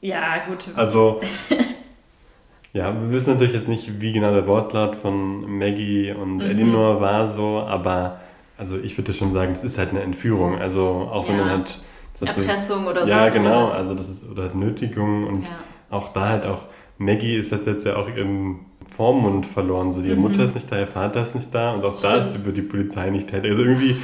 ja, 0.01 0.45
gut. 0.47 0.65
Also 0.75 1.21
Ja, 2.73 2.93
wir 2.93 3.11
wissen 3.11 3.33
natürlich 3.33 3.53
jetzt 3.53 3.67
nicht, 3.67 3.99
wie 3.99 4.13
genau 4.13 4.31
der 4.31 4.47
Wortlaut 4.47 4.95
von 4.95 5.57
Maggie 5.57 6.11
und 6.11 6.35
mhm. 6.35 6.41
Elinor 6.41 7.01
war 7.01 7.27
so, 7.27 7.63
aber 7.67 8.19
also 8.57 8.77
ich 8.77 8.97
würde 8.97 9.13
schon 9.13 9.31
sagen, 9.31 9.53
es 9.53 9.63
ist 9.63 9.77
halt 9.77 9.89
eine 9.89 10.01
Entführung. 10.01 10.59
Also 10.59 11.09
auch 11.11 11.23
ja. 11.23 11.31
wenn 11.31 11.39
man 11.39 11.49
halt 11.49 11.81
Erpressung 12.21 12.83
so, 12.83 12.89
oder 12.89 13.05
so. 13.05 13.09
Ja, 13.09 13.29
genau, 13.29 13.63
was. 13.63 13.73
also 13.73 13.95
das 13.95 14.09
ist 14.09 14.29
oder 14.29 14.53
Nötigung 14.53 15.25
und 15.27 15.47
ja. 15.47 15.55
auch 15.89 16.09
da 16.09 16.27
halt 16.29 16.45
auch 16.45 16.65
Maggie 16.97 17.37
ist 17.37 17.51
halt 17.51 17.65
jetzt 17.65 17.85
ja 17.85 17.95
auch 17.95 18.09
ihren 18.09 18.59
Vormund 18.85 19.45
verloren. 19.45 19.91
So, 19.91 20.01
die 20.01 20.09
mhm. 20.09 20.21
Mutter 20.21 20.43
ist 20.43 20.55
nicht 20.55 20.69
da, 20.71 20.79
ihr 20.79 20.87
Vater 20.87 21.23
ist 21.23 21.35
nicht 21.35 21.53
da 21.55 21.73
und 21.73 21.85
auch 21.85 21.97
Stimmt. 21.97 22.13
da 22.13 22.17
ist 22.17 22.45
die, 22.45 22.51
die 22.51 22.61
Polizei 22.61 23.09
nicht 23.09 23.29
tätig. 23.29 23.51
Also 23.51 23.63
irgendwie 23.63 23.91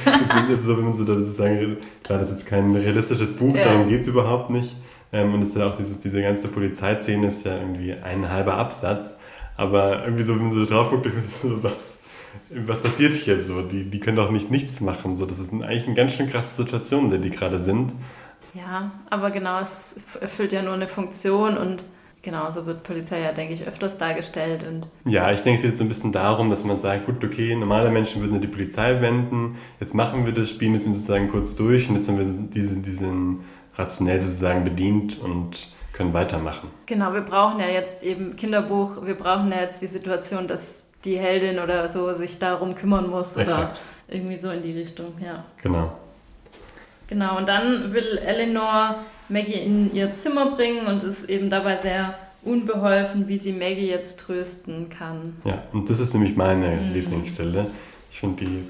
ist 0.48 0.50
es 0.50 0.64
so, 0.64 0.76
wenn 0.78 0.84
man 0.84 0.94
so 0.94 1.04
da 1.04 1.20
sagen, 1.22 1.76
klar, 2.02 2.18
das 2.18 2.28
ist 2.28 2.38
jetzt 2.38 2.46
kein 2.46 2.74
realistisches 2.74 3.32
Buch, 3.32 3.54
ja. 3.54 3.64
darum 3.64 3.88
geht 3.88 4.00
es 4.00 4.08
überhaupt 4.08 4.50
nicht. 4.50 4.76
Ähm, 5.16 5.34
und 5.34 5.42
es 5.42 5.48
ist 5.50 5.56
ja 5.56 5.68
auch 5.68 5.74
dieses, 5.74 5.98
diese 5.98 6.20
ganze 6.20 6.48
Polizeiszene 6.48 7.26
ist 7.26 7.44
ja 7.44 7.56
irgendwie 7.56 7.94
ein 7.94 8.30
halber 8.30 8.54
Absatz. 8.54 9.16
Aber 9.56 10.04
irgendwie 10.04 10.22
so, 10.22 10.34
wenn 10.34 10.42
man 10.42 10.52
so 10.52 10.64
drauf 10.64 10.90
guckt, 10.90 11.06
so, 11.42 11.62
was, 11.62 11.98
was 12.50 12.80
passiert 12.80 13.14
hier 13.14 13.42
so? 13.42 13.62
Die, 13.62 13.84
die 13.84 14.00
können 14.00 14.16
doch 14.16 14.30
nicht 14.30 14.50
nichts 14.50 14.80
machen. 14.80 15.16
So, 15.16 15.24
das 15.26 15.38
ist 15.38 15.52
eigentlich 15.52 15.86
eine 15.86 15.94
ganz 15.94 16.14
schön 16.14 16.28
krasse 16.28 16.62
Situation, 16.62 17.04
in 17.04 17.10
der 17.10 17.18
die 17.18 17.30
gerade 17.30 17.58
sind. 17.58 17.94
Ja, 18.54 18.90
aber 19.10 19.30
genau, 19.30 19.60
es 19.60 19.96
erfüllt 20.20 20.52
ja 20.52 20.62
nur 20.62 20.74
eine 20.74 20.88
Funktion 20.88 21.58
und 21.58 21.84
genau 22.22 22.50
so 22.50 22.66
wird 22.66 22.82
Polizei 22.82 23.20
ja, 23.20 23.32
denke 23.32 23.54
ich, 23.54 23.66
öfters 23.66 23.98
dargestellt. 23.98 24.66
Und 24.66 24.88
ja, 25.04 25.30
ich 25.30 25.40
denke, 25.40 25.56
es 25.56 25.62
geht 25.62 25.70
jetzt 25.70 25.78
so 25.78 25.84
ein 25.84 25.88
bisschen 25.88 26.12
darum, 26.12 26.50
dass 26.50 26.64
man 26.64 26.80
sagt, 26.80 27.06
gut, 27.06 27.22
okay, 27.22 27.54
normale 27.54 27.90
Menschen 27.90 28.20
würden 28.20 28.40
die 28.40 28.46
Polizei 28.48 29.00
wenden, 29.00 29.58
jetzt 29.78 29.94
machen 29.94 30.26
wir 30.26 30.32
das, 30.32 30.50
spielen 30.50 30.74
es 30.74 30.84
sozusagen 30.84 31.28
kurz 31.28 31.54
durch 31.54 31.88
und 31.88 31.96
jetzt 31.96 32.08
haben 32.08 32.18
wir 32.18 32.24
diesen, 32.24 32.82
diesen 32.82 33.40
rationell 33.76 34.20
sozusagen 34.20 34.64
bedient 34.64 35.18
und 35.20 35.68
können 35.92 36.12
weitermachen. 36.12 36.70
Genau, 36.86 37.12
wir 37.12 37.22
brauchen 37.22 37.58
ja 37.58 37.68
jetzt 37.68 38.02
eben 38.02 38.36
Kinderbuch, 38.36 39.06
wir 39.06 39.14
brauchen 39.14 39.50
ja 39.50 39.60
jetzt 39.60 39.80
die 39.80 39.86
Situation, 39.86 40.46
dass 40.46 40.84
die 41.04 41.18
Heldin 41.18 41.58
oder 41.58 41.88
so 41.88 42.12
sich 42.12 42.38
darum 42.38 42.74
kümmern 42.74 43.08
muss 43.08 43.36
Exakt. 43.36 43.58
oder 43.58 43.72
irgendwie 44.08 44.36
so 44.36 44.50
in 44.50 44.62
die 44.62 44.72
Richtung, 44.72 45.14
ja. 45.24 45.44
Genau. 45.62 45.92
Genau, 47.08 47.38
und 47.38 47.48
dann 47.48 47.92
will 47.92 48.18
Eleanor 48.18 48.96
Maggie 49.28 49.54
in 49.54 49.94
ihr 49.94 50.12
Zimmer 50.12 50.50
bringen 50.50 50.86
und 50.86 51.02
ist 51.02 51.28
eben 51.30 51.50
dabei 51.50 51.76
sehr 51.76 52.14
unbeholfen, 52.42 53.28
wie 53.28 53.36
sie 53.36 53.52
Maggie 53.52 53.88
jetzt 53.88 54.20
trösten 54.20 54.88
kann. 54.88 55.36
Ja, 55.44 55.62
und 55.72 55.88
das 55.88 56.00
ist 56.00 56.14
nämlich 56.14 56.36
meine 56.36 56.76
mhm. 56.76 56.92
Lieblingsstelle. 56.92 57.66
Ich 58.10 58.20
finde, 58.20 58.44
die 58.44 58.64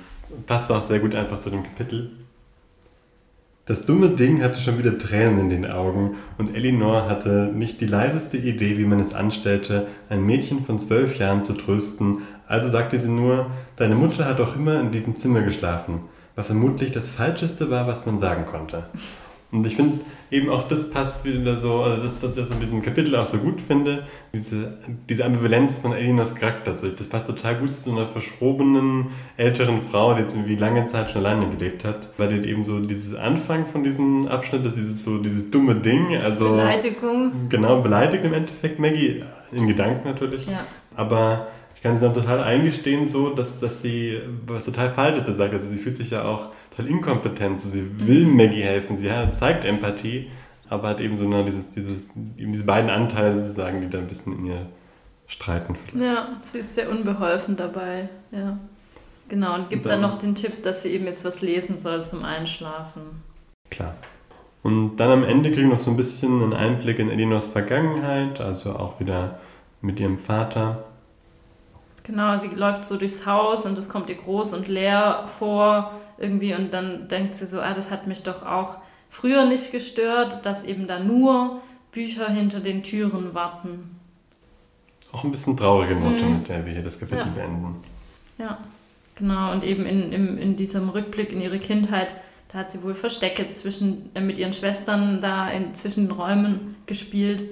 passt 0.47 0.71
auch 0.71 0.81
sehr 0.81 1.01
gut 1.01 1.15
einfach 1.15 1.39
zu 1.39 1.51
dem 1.51 1.63
Kapitel. 1.63 2.11
Das 3.69 3.83
dumme 3.83 4.11
Ding 4.11 4.45
hatte 4.45 4.61
schon 4.61 4.79
wieder 4.79 4.97
Tränen 4.97 5.41
in 5.41 5.49
den 5.51 5.67
Augen 5.69 6.15
und 6.39 6.55
Elinor 6.55 7.09
hatte 7.09 7.51
nicht 7.53 7.81
die 7.81 7.87
leiseste 7.87 8.37
Idee, 8.37 8.79
wie 8.79 8.85
man 8.85 9.01
es 9.01 9.13
anstellte, 9.13 9.89
ein 10.09 10.25
Mädchen 10.25 10.63
von 10.63 10.79
zwölf 10.79 11.19
Jahren 11.19 11.43
zu 11.43 11.53
trösten, 11.53 12.19
also 12.47 12.69
sagte 12.69 12.97
sie 12.97 13.09
nur, 13.09 13.51
deine 13.75 13.97
Mutter 13.97 14.25
hat 14.27 14.39
doch 14.39 14.55
immer 14.55 14.79
in 14.79 14.93
diesem 14.93 15.17
Zimmer 15.17 15.43
geschlafen, 15.43 16.03
was 16.37 16.47
vermutlich 16.47 16.93
das 16.93 17.09
Falscheste 17.09 17.69
war, 17.69 17.89
was 17.89 18.07
man 18.07 18.21
sagen 18.21 18.47
konnte. 18.47 18.85
Und 19.53 19.65
ich 19.65 19.77
finde 19.77 20.01
eben 20.31 20.51
auch 20.51 20.65
das 20.65 20.91
passt 20.91 21.25
wieder 21.25 21.59
so, 21.61 21.81
also 21.81 22.03
das, 22.03 22.21
was 22.23 22.37
ich 22.37 22.51
in 22.51 22.59
diesem 22.59 22.83
Kapitel 22.83 23.15
auch 23.15 23.27
so 23.27 23.39
gut 23.39 23.61
finde, 23.61 24.05
diese, 24.35 24.79
diese 25.09 25.25
Ambivalenz 25.25 25.73
von 25.73 25.93
Elinors 25.93 26.35
Charakter. 26.35 26.73
Also 26.73 26.89
das 26.89 27.07
passt 27.07 27.29
total 27.29 27.57
gut 27.57 27.73
zu 27.73 27.93
einer 27.93 28.09
verschrobenen, 28.09 29.07
älteren 29.37 29.79
Frau, 29.81 30.15
die 30.15 30.23
jetzt 30.23 30.35
irgendwie 30.35 30.57
lange 30.57 30.85
Zeit 30.85 31.11
schon 31.11 31.25
alleine 31.25 31.49
gelebt 31.49 31.85
hat. 31.85 32.09
Weil 32.19 32.41
die 32.41 32.49
eben 32.49 32.65
so 32.65 32.81
dieses 32.81 33.15
Anfang 33.15 33.67
von 33.67 33.85
diesem 33.85 34.27
Abschnitt, 34.27 34.67
das 34.67 34.73
ist 34.73 34.81
dieses 34.81 35.03
so 35.05 35.19
dieses 35.19 35.51
dumme 35.51 35.77
Ding, 35.77 36.17
also. 36.17 36.51
Beleidigung. 36.51 37.49
Genau, 37.49 37.81
beleidigt 37.81 38.25
im 38.25 38.35
Endeffekt 38.35 38.81
Maggie, 38.81 39.23
in 39.53 39.69
Gedanken 39.69 40.09
natürlich. 40.09 40.47
Ja. 40.47 40.67
Aber 40.97 41.47
ich 41.77 41.83
kann 41.83 41.95
sie 41.95 42.01
dann 42.01 42.15
total 42.15 42.43
eingestehen, 42.43 43.07
so, 43.07 43.31
dass, 43.31 43.61
dass 43.61 43.81
sie 43.81 44.21
was 44.45 44.65
total 44.65 44.91
Falsches 44.91 45.25
sagt. 45.37 45.53
Also 45.53 45.69
sie 45.69 45.79
fühlt 45.79 45.95
sich 45.95 46.11
ja 46.11 46.25
auch 46.25 46.49
total 46.77 46.91
inkompetent. 46.91 47.61
So, 47.61 47.69
sie 47.69 48.07
will. 48.07 48.27
Maggie 48.27 48.63
helfen, 48.63 48.97
sie 48.97 49.07
ja, 49.07 49.31
zeigt 49.31 49.65
Empathie, 49.65 50.31
aber 50.69 50.89
hat 50.89 51.01
eben 51.01 51.17
so 51.17 51.27
eine, 51.27 51.45
dieses, 51.45 51.71
dieses, 51.71 52.09
eben 52.37 52.53
diese 52.53 52.65
beiden 52.65 52.91
Anteile 52.91 53.35
sozusagen, 53.35 53.81
die 53.81 53.89
da 53.89 53.99
ein 53.99 54.07
bisschen 54.07 54.39
in 54.39 54.47
ihr 54.47 54.67
streiten. 55.27 55.75
Vielleicht. 55.75 56.05
Ja, 56.05 56.29
sie 56.41 56.59
ist 56.59 56.75
sehr 56.75 56.91
unbeholfen 56.91 57.57
dabei. 57.57 58.09
Ja. 58.31 58.59
Genau, 59.29 59.55
und 59.55 59.71
gibt 59.71 59.85
und 59.85 59.91
dann, 59.91 60.03
dann 60.03 60.11
noch 60.11 60.19
den 60.19 60.35
Tipp, 60.37 60.63
dass 60.63 60.83
sie 60.83 60.91
eben 60.91 61.05
jetzt 61.07 61.25
was 61.25 61.43
lesen 61.43 61.77
soll 61.77 62.05
zum 62.05 62.25
Einschlafen. 62.25 63.03
Klar. 63.71 63.97
Und 64.63 64.97
dann 64.97 65.11
am 65.11 65.25
Ende 65.25 65.51
kriegen 65.51 65.69
wir 65.69 65.75
noch 65.75 65.81
so 65.81 65.91
ein 65.91 65.97
bisschen 65.97 66.43
einen 66.43 66.53
Einblick 66.53 66.99
in 66.99 67.11
Elinors 67.11 67.47
Vergangenheit, 67.47 68.41
also 68.41 68.75
auch 68.77 69.01
wieder 69.01 69.39
mit 69.81 69.99
ihrem 69.99 70.19
Vater. 70.19 70.85
Genau, 72.07 72.37
sie 72.37 72.47
läuft 72.51 72.85
so 72.85 72.97
durchs 72.97 73.27
Haus 73.27 73.67
und 73.67 73.77
es 73.77 73.89
kommt 73.89 74.09
ihr 74.09 74.15
groß 74.15 74.55
und 74.55 74.69
leer 74.69 75.25
vor 75.27 75.91
irgendwie 76.19 76.55
und 76.55 76.73
dann 76.73 77.09
denkt 77.09 77.35
sie 77.35 77.47
so, 77.47 77.61
ah, 77.61 77.75
das 77.75 77.91
hat 77.91 78.07
mich 78.07 78.23
doch 78.23 78.47
auch 78.47 78.79
früher 79.09 79.45
nicht 79.45 79.73
gestört, 79.73 80.47
dass 80.47 80.63
eben 80.63 80.87
da 80.87 81.01
nur 81.01 81.61
Bücher 81.91 82.29
hinter 82.31 82.61
den 82.61 82.85
Türen 82.85 83.35
warten. 83.35 83.99
Auch 85.13 85.25
ein 85.25 85.33
bisschen 85.33 85.57
traurige 85.57 85.97
Note, 85.97 86.25
mhm. 86.25 86.35
mit 86.35 86.49
der 86.49 86.65
wir 86.65 86.75
hier 86.75 86.83
das 86.83 87.01
Kapitel 87.01 87.27
ja. 87.27 87.33
beenden. 87.33 87.83
Ja, 88.39 88.59
genau. 89.17 89.51
Und 89.51 89.65
eben 89.65 89.85
in, 89.85 90.13
in, 90.13 90.39
in 90.39 90.55
diesem 90.55 90.89
Rückblick 90.91 91.33
in 91.33 91.41
ihre 91.41 91.59
Kindheit, 91.59 92.15
da 92.53 92.59
hat 92.59 92.71
sie 92.71 92.85
wohl 92.85 92.95
Verstecke 92.95 93.51
zwischen, 93.51 94.11
äh, 94.15 94.21
mit 94.21 94.39
ihren 94.39 94.53
Schwestern 94.53 95.21
da 95.21 95.49
in, 95.51 95.75
zwischen 95.75 96.07
den 96.07 96.13
Räumen 96.13 96.77
gespielt 96.87 97.45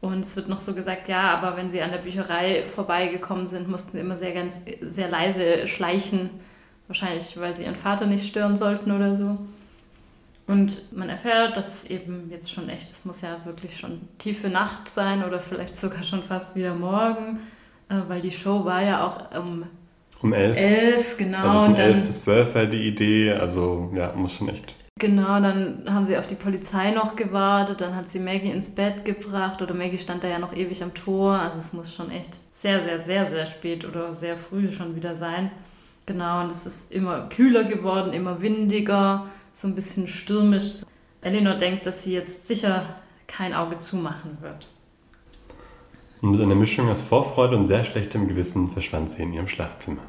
und 0.00 0.20
es 0.20 0.34
wird 0.36 0.48
noch 0.48 0.60
so 0.60 0.74
gesagt, 0.74 1.08
ja, 1.08 1.30
aber 1.30 1.56
wenn 1.56 1.70
sie 1.70 1.82
an 1.82 1.90
der 1.90 1.98
Bücherei 1.98 2.64
vorbeigekommen 2.66 3.46
sind, 3.46 3.68
mussten 3.68 3.92
sie 3.92 3.98
immer 3.98 4.16
sehr, 4.16 4.32
ganz, 4.32 4.58
sehr 4.80 5.08
leise 5.08 5.66
schleichen. 5.66 6.30
Wahrscheinlich, 6.88 7.38
weil 7.38 7.54
sie 7.54 7.64
ihren 7.64 7.76
Vater 7.76 8.06
nicht 8.06 8.26
stören 8.26 8.56
sollten 8.56 8.90
oder 8.92 9.14
so. 9.14 9.38
Und 10.46 10.90
man 10.92 11.08
erfährt, 11.08 11.56
dass 11.56 11.84
es 11.84 11.90
eben 11.90 12.28
jetzt 12.30 12.50
schon 12.50 12.68
echt, 12.68 12.90
es 12.90 13.04
muss 13.04 13.20
ja 13.20 13.36
wirklich 13.44 13.76
schon 13.76 14.00
tiefe 14.18 14.48
Nacht 14.48 14.88
sein 14.88 15.22
oder 15.22 15.38
vielleicht 15.38 15.76
sogar 15.76 16.02
schon 16.02 16.22
fast 16.22 16.56
wieder 16.56 16.74
morgen, 16.74 17.38
äh, 17.88 17.94
weil 18.08 18.20
die 18.20 18.32
Show 18.32 18.64
war 18.64 18.82
ja 18.82 19.06
auch 19.06 19.38
um, 19.38 19.66
um 20.22 20.32
elf. 20.32 20.58
elf 20.58 21.16
genau. 21.16 21.38
Also 21.38 21.60
von 21.60 21.76
elf 21.76 22.00
bis 22.00 22.22
zwölf 22.24 22.54
war 22.54 22.66
die 22.66 22.88
Idee, 22.88 23.32
also 23.34 23.92
ja, 23.94 24.12
muss 24.16 24.34
schon 24.34 24.48
echt 24.48 24.74
Genau, 25.00 25.40
dann 25.40 25.82
haben 25.88 26.04
sie 26.04 26.18
auf 26.18 26.26
die 26.26 26.34
Polizei 26.34 26.90
noch 26.90 27.16
gewartet, 27.16 27.80
dann 27.80 27.96
hat 27.96 28.10
sie 28.10 28.20
Maggie 28.20 28.50
ins 28.50 28.68
Bett 28.68 29.02
gebracht 29.06 29.62
oder 29.62 29.72
Maggie 29.72 29.96
stand 29.96 30.22
da 30.22 30.28
ja 30.28 30.38
noch 30.38 30.54
ewig 30.54 30.82
am 30.82 30.92
Tor. 30.92 31.32
Also 31.32 31.58
es 31.58 31.72
muss 31.72 31.94
schon 31.94 32.10
echt 32.10 32.38
sehr, 32.52 32.82
sehr, 32.82 33.02
sehr, 33.02 33.24
sehr 33.24 33.46
spät 33.46 33.86
oder 33.86 34.12
sehr 34.12 34.36
früh 34.36 34.70
schon 34.70 34.94
wieder 34.94 35.14
sein. 35.14 35.50
Genau, 36.04 36.42
und 36.42 36.52
es 36.52 36.66
ist 36.66 36.92
immer 36.92 37.30
kühler 37.30 37.64
geworden, 37.64 38.12
immer 38.12 38.42
windiger, 38.42 39.26
so 39.54 39.68
ein 39.68 39.74
bisschen 39.74 40.06
stürmisch. 40.06 40.82
Eleanor 41.22 41.54
denkt, 41.54 41.86
dass 41.86 42.04
sie 42.04 42.12
jetzt 42.12 42.46
sicher 42.46 42.96
kein 43.26 43.54
Auge 43.54 43.78
zumachen 43.78 44.36
wird. 44.42 44.68
Und 46.20 46.32
mit 46.32 46.42
einer 46.42 46.54
Mischung 46.54 46.90
aus 46.90 47.00
Vorfreude 47.00 47.56
und 47.56 47.64
sehr 47.64 47.84
schlechtem 47.84 48.28
Gewissen 48.28 48.68
verschwand 48.68 49.08
sie 49.08 49.22
in 49.22 49.32
ihrem 49.32 49.48
Schlafzimmer. 49.48 50.02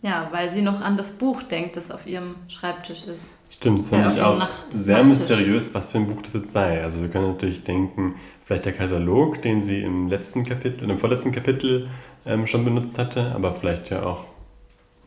Ja, 0.00 0.28
weil 0.30 0.50
sie 0.50 0.62
noch 0.62 0.80
an 0.80 0.96
das 0.96 1.10
Buch 1.10 1.42
denkt, 1.42 1.76
das 1.76 1.90
auf 1.90 2.06
ihrem 2.06 2.36
Schreibtisch 2.48 3.02
ist. 3.04 3.34
Stimmt, 3.50 3.80
das 3.80 3.88
fand 3.88 4.12
ich 4.12 4.20
auch 4.20 4.38
Nacht 4.38 4.66
sehr 4.70 5.02
mysteriös, 5.02 5.74
was 5.74 5.88
für 5.88 5.98
ein 5.98 6.06
Buch 6.06 6.22
das 6.22 6.34
jetzt 6.34 6.52
sei. 6.52 6.82
Also 6.82 7.02
wir 7.02 7.08
können 7.08 7.26
natürlich 7.26 7.62
denken, 7.62 8.14
vielleicht 8.40 8.66
der 8.66 8.72
Katalog, 8.72 9.42
den 9.42 9.60
sie 9.60 9.82
im 9.82 10.08
letzten 10.08 10.44
Kapitel, 10.44 10.88
im 10.88 10.98
vorletzten 10.98 11.32
Kapitel 11.32 11.88
ähm, 12.24 12.46
schon 12.46 12.64
benutzt 12.64 12.96
hatte, 12.96 13.32
aber 13.34 13.52
vielleicht 13.52 13.90
ja 13.90 14.04
auch 14.04 14.26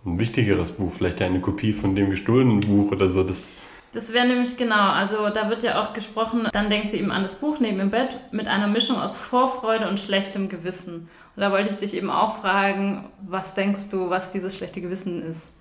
ein 0.06 0.20
wichtigeres 0.20 0.72
Buch, 0.72 0.92
vielleicht 0.92 1.22
ja 1.22 1.28
eine 1.28 1.40
Kopie 1.40 1.72
von 1.72 1.96
dem 1.96 2.10
gestohlenen 2.10 2.60
Buch 2.60 2.92
oder 2.92 3.10
so. 3.10 3.24
Das 3.24 3.54
Das 3.94 4.14
wäre 4.14 4.26
nämlich 4.26 4.56
genau, 4.56 4.92
also 4.92 5.30
da 5.30 5.50
wird 5.50 5.64
ja 5.64 5.82
auch 5.82 5.92
gesprochen, 5.92 6.48
dann 6.54 6.70
denkt 6.70 6.90
sie 6.90 6.98
eben 6.98 7.12
an 7.12 7.24
das 7.24 7.36
Buch 7.36 7.60
neben 7.60 7.80
im 7.82 7.90
Bett 7.90 8.18
mit 8.32 8.48
einer 8.48 8.68
Mischung 8.68 8.98
aus 8.98 9.18
Vorfreude 9.18 9.90
und 9.90 10.00
schlechtem 10.00 10.48
Gewissen. 10.48 11.10
Und 11.36 11.42
da 11.42 11.52
wollte 11.52 11.70
ich 11.70 11.78
dich 11.78 11.94
eben 11.96 12.10
auch 12.10 12.38
fragen, 12.38 13.10
was 13.22 13.54
denkst 13.54 13.90
du, 13.90 14.10
was 14.10 14.30
dieses 14.30 14.56
schlechte 14.56 14.80
Gewissen 14.80 15.22
ist? 15.22 15.54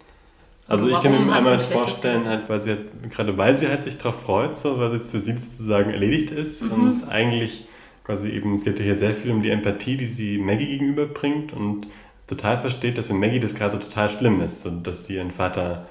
Also, 0.69 0.85
also 0.85 0.97
ich 0.97 1.03
kann 1.03 1.27
mir 1.27 1.33
einmal 1.33 1.59
vorstellen, 1.59 2.25
halt, 2.27 2.49
weil 2.49 2.61
sie 2.61 2.71
halt, 2.71 3.11
gerade 3.11 3.37
weil 3.37 3.57
sie 3.57 3.66
halt 3.66 3.83
sich 3.83 3.99
darauf 3.99 4.23
freut, 4.23 4.57
so, 4.57 4.79
weil 4.79 4.88
es 4.88 4.95
jetzt 4.95 5.11
für 5.11 5.19
sie 5.19 5.37
sozusagen 5.37 5.90
erledigt 5.90 6.31
ist 6.31 6.62
mhm. 6.62 6.73
und 6.73 7.09
eigentlich 7.09 7.66
quasi 8.05 8.29
eben, 8.31 8.55
es 8.55 8.64
geht 8.64 8.79
ja 8.79 8.85
hier 8.85 8.97
sehr 8.97 9.14
viel 9.14 9.33
um 9.33 9.43
die 9.43 9.51
Empathie, 9.51 9.97
die 9.97 10.07
sie 10.07 10.38
Maggie 10.38 10.66
gegenüberbringt 10.66 11.53
und 11.53 11.88
total 12.29 12.59
versteht, 12.59 12.99
dass 12.99 13.09
für 13.09 13.14
Maggie 13.14 13.40
das 13.40 13.57
gerade 13.57 13.81
total 13.81 14.09
schlimm 14.09 14.40
ist 14.40 14.64
und 14.64 14.87
dass 14.87 15.07
sie 15.07 15.16
ihren 15.16 15.33
Vater 15.33 15.87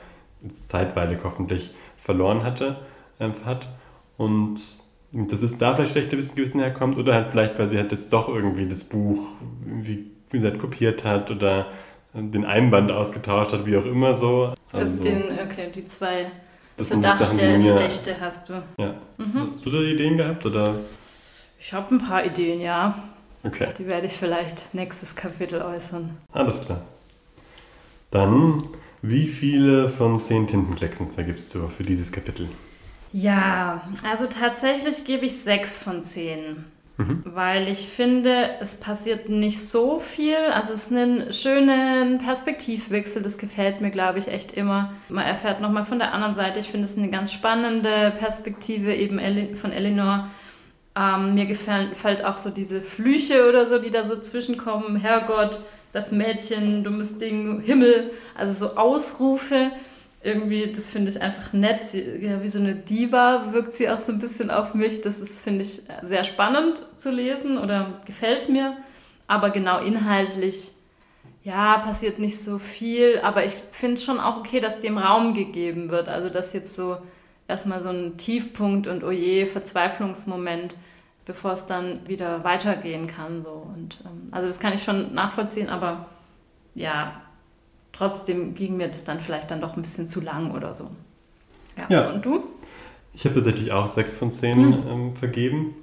zeitweilig 0.50 1.20
hoffentlich 1.24 1.72
verloren 2.00 2.44
hatte, 2.44 2.78
äh, 3.20 3.30
hat. 3.46 3.70
Und 4.18 4.60
dass 5.14 5.42
es 5.42 5.58
da 5.58 5.76
vielleicht 5.76 5.92
schlechte 5.92 6.18
Gewissen 6.18 6.60
herkommt 6.60 6.98
oder 6.98 7.14
halt 7.14 7.32
vielleicht, 7.32 7.58
weil 7.60 7.68
sie 7.68 7.78
halt 7.78 7.92
jetzt 7.92 8.12
doch 8.14 8.28
irgendwie 8.28 8.68
das 8.68 8.84
Buch, 8.84 9.20
wie, 9.66 10.12
wie 10.30 10.38
gesagt, 10.38 10.60
kopiert 10.60 11.04
hat 11.04 11.32
oder 11.32 11.68
den 12.14 12.46
Einband 12.46 12.92
ausgetauscht 12.92 13.54
hat, 13.54 13.66
wie 13.66 13.78
auch 13.78 13.86
immer 13.86 14.16
so. 14.16 14.54
Also, 14.72 14.92
also 14.92 15.04
den, 15.04 15.24
okay, 15.46 15.70
die 15.74 15.86
zwei 15.86 16.32
das 16.80 16.90
sind 16.90 17.04
die 17.04 17.10
Sachen, 17.10 17.38
die 17.38 17.58
mir, 17.58 17.76
Verdächte 17.76 18.16
hast 18.20 18.48
du. 18.48 18.64
Ja. 18.78 18.96
Mhm. 19.18 19.48
Hast 19.48 19.66
du 19.66 19.70
da 19.70 19.80
Ideen 19.80 20.18
gehabt 20.18 20.46
oder? 20.46 20.76
Ich 21.60 21.74
habe 21.74 21.94
ein 21.94 21.98
paar 21.98 22.26
Ideen, 22.26 22.62
ja. 22.62 22.98
Okay. 23.44 23.68
Die 23.78 23.86
werde 23.86 24.08
ich 24.08 24.14
vielleicht 24.14 24.74
nächstes 24.74 25.14
Kapitel 25.14 25.62
äußern. 25.62 26.18
Alles 26.32 26.62
klar. 26.62 26.82
Dann, 28.12 28.64
wie 29.02 29.28
viele 29.28 29.90
von 29.90 30.20
zehn 30.20 30.48
Tintenklecksen 30.48 31.12
vergibst 31.12 31.54
du 31.56 31.68
für 31.68 31.84
dieses 31.84 32.12
Kapitel? 32.12 32.48
Ja, 33.12 33.82
also 34.10 34.28
tatsächlich 34.28 35.04
gebe 35.06 35.26
ich 35.26 35.42
sechs 35.42 35.80
von 35.80 36.04
zehn. 36.04 36.66
Mhm. 36.98 37.24
Weil 37.24 37.70
ich 37.70 37.88
finde, 37.88 38.50
es 38.60 38.76
passiert 38.76 39.30
nicht 39.30 39.58
so 39.58 40.00
viel. 40.00 40.36
Also 40.54 40.74
es 40.74 40.84
ist 40.84 40.92
ein 40.92 41.32
schöner 41.32 42.18
Perspektivwechsel, 42.18 43.22
das 43.22 43.38
gefällt 43.38 43.80
mir, 43.80 43.90
glaube 43.90 44.20
ich, 44.20 44.28
echt 44.28 44.52
immer. 44.52 44.94
Man 45.08 45.26
erfährt 45.26 45.62
nochmal 45.62 45.86
von 45.86 45.98
der 45.98 46.14
anderen 46.14 46.34
Seite. 46.34 46.60
Ich 46.60 46.70
finde 46.70 46.86
es 46.86 46.98
eine 46.98 47.10
ganz 47.10 47.32
spannende 47.32 48.14
Perspektive 48.20 48.94
eben 48.94 49.56
von 49.56 49.72
Eleanor. 49.72 50.28
Ähm, 50.96 51.36
mir 51.36 51.46
gefällt 51.46 52.26
auch 52.26 52.36
so 52.36 52.50
diese 52.50 52.82
Flüche 52.82 53.48
oder 53.48 53.66
so, 53.66 53.80
die 53.80 53.92
da 53.92 54.06
so 54.06 54.20
zwischenkommen. 54.20 54.98
Herrgott, 54.98 55.62
das 55.92 56.12
Mädchen, 56.12 56.84
dummes 56.84 57.18
Ding, 57.18 57.62
Himmel. 57.62 58.12
Also 58.36 58.68
so 58.68 58.78
Ausrufe 58.78 59.72
irgendwie, 60.22 60.68
das 60.68 60.92
finde 60.92 61.10
ich 61.12 61.22
einfach 61.22 61.54
nett. 61.54 61.82
Sie, 61.82 62.02
ja, 62.22 62.42
wie 62.44 62.48
so 62.48 62.60
eine 62.60 62.76
Diva 62.76 63.52
wirkt 63.54 63.74
sie 63.74 63.90
auch 63.90 64.00
so 64.00 64.12
ein 64.12 64.20
bisschen 64.20 64.52
auf 64.52 64.74
mich. 64.74 65.02
Das 65.02 65.20
ist, 65.20 65.42
finde 65.42 65.62
ich, 65.62 65.82
sehr 66.02 66.24
spannend 66.24 66.86
zu 66.96 67.10
lesen 67.10 67.58
oder 67.58 68.02
gefällt 68.06 68.50
mir. 68.50 68.78
Aber 69.28 69.50
genau 69.50 69.80
inhaltlich, 69.80 70.72
ja, 71.44 71.78
passiert 71.78 72.20
nicht 72.20 72.42
so 72.42 72.58
viel. 72.58 73.20
Aber 73.24 73.46
ich 73.46 73.64
finde 73.72 73.96
es 73.96 74.04
schon 74.04 74.20
auch 74.20 74.38
okay, 74.38 74.60
dass 74.60 74.80
dem 74.80 74.98
Raum 74.98 75.34
gegeben 75.34 75.90
wird. 75.90 76.10
Also, 76.10 76.30
dass 76.30 76.54
jetzt 76.54 76.76
so 76.76 76.98
erstmal 77.48 77.82
so 77.82 77.90
ein 77.90 78.18
Tiefpunkt 78.18 78.88
und 78.88 79.04
oje, 79.04 79.46
Verzweiflungsmoment, 79.46 80.76
bevor 81.30 81.54
es 81.54 81.68
dann 81.68 82.00
wieder 82.08 82.44
weitergehen 82.44 83.06
kann. 83.06 83.44
So. 83.44 83.68
Und, 83.76 84.00
ähm, 84.04 84.30
also, 84.32 84.48
das 84.48 84.60
kann 84.60 84.74
ich 84.74 84.82
schon 84.82 85.14
nachvollziehen, 85.14 85.70
aber 85.70 86.08
ja, 86.74 87.22
trotzdem 87.92 88.56
ging 88.56 88.78
mir 88.78 88.88
das 88.88 89.04
dann 89.04 89.20
vielleicht 89.20 89.52
dann 89.52 89.62
doch 89.62 89.76
ein 89.76 89.82
bisschen 89.84 90.10
zu 90.10 90.22
lang 90.22 90.50
oder 90.56 90.74
so. 90.74 90.90
Ja. 91.78 91.86
ja. 91.90 92.10
Und 92.10 92.26
du? 92.26 92.44
Ich 93.14 93.26
habe 93.26 93.36
tatsächlich 93.36 93.72
auch 93.72 93.86
sechs 93.86 94.16
von 94.16 94.32
zehn 94.32 94.74
hm. 94.74 94.88
ähm, 94.90 95.16
vergeben. 95.16 95.76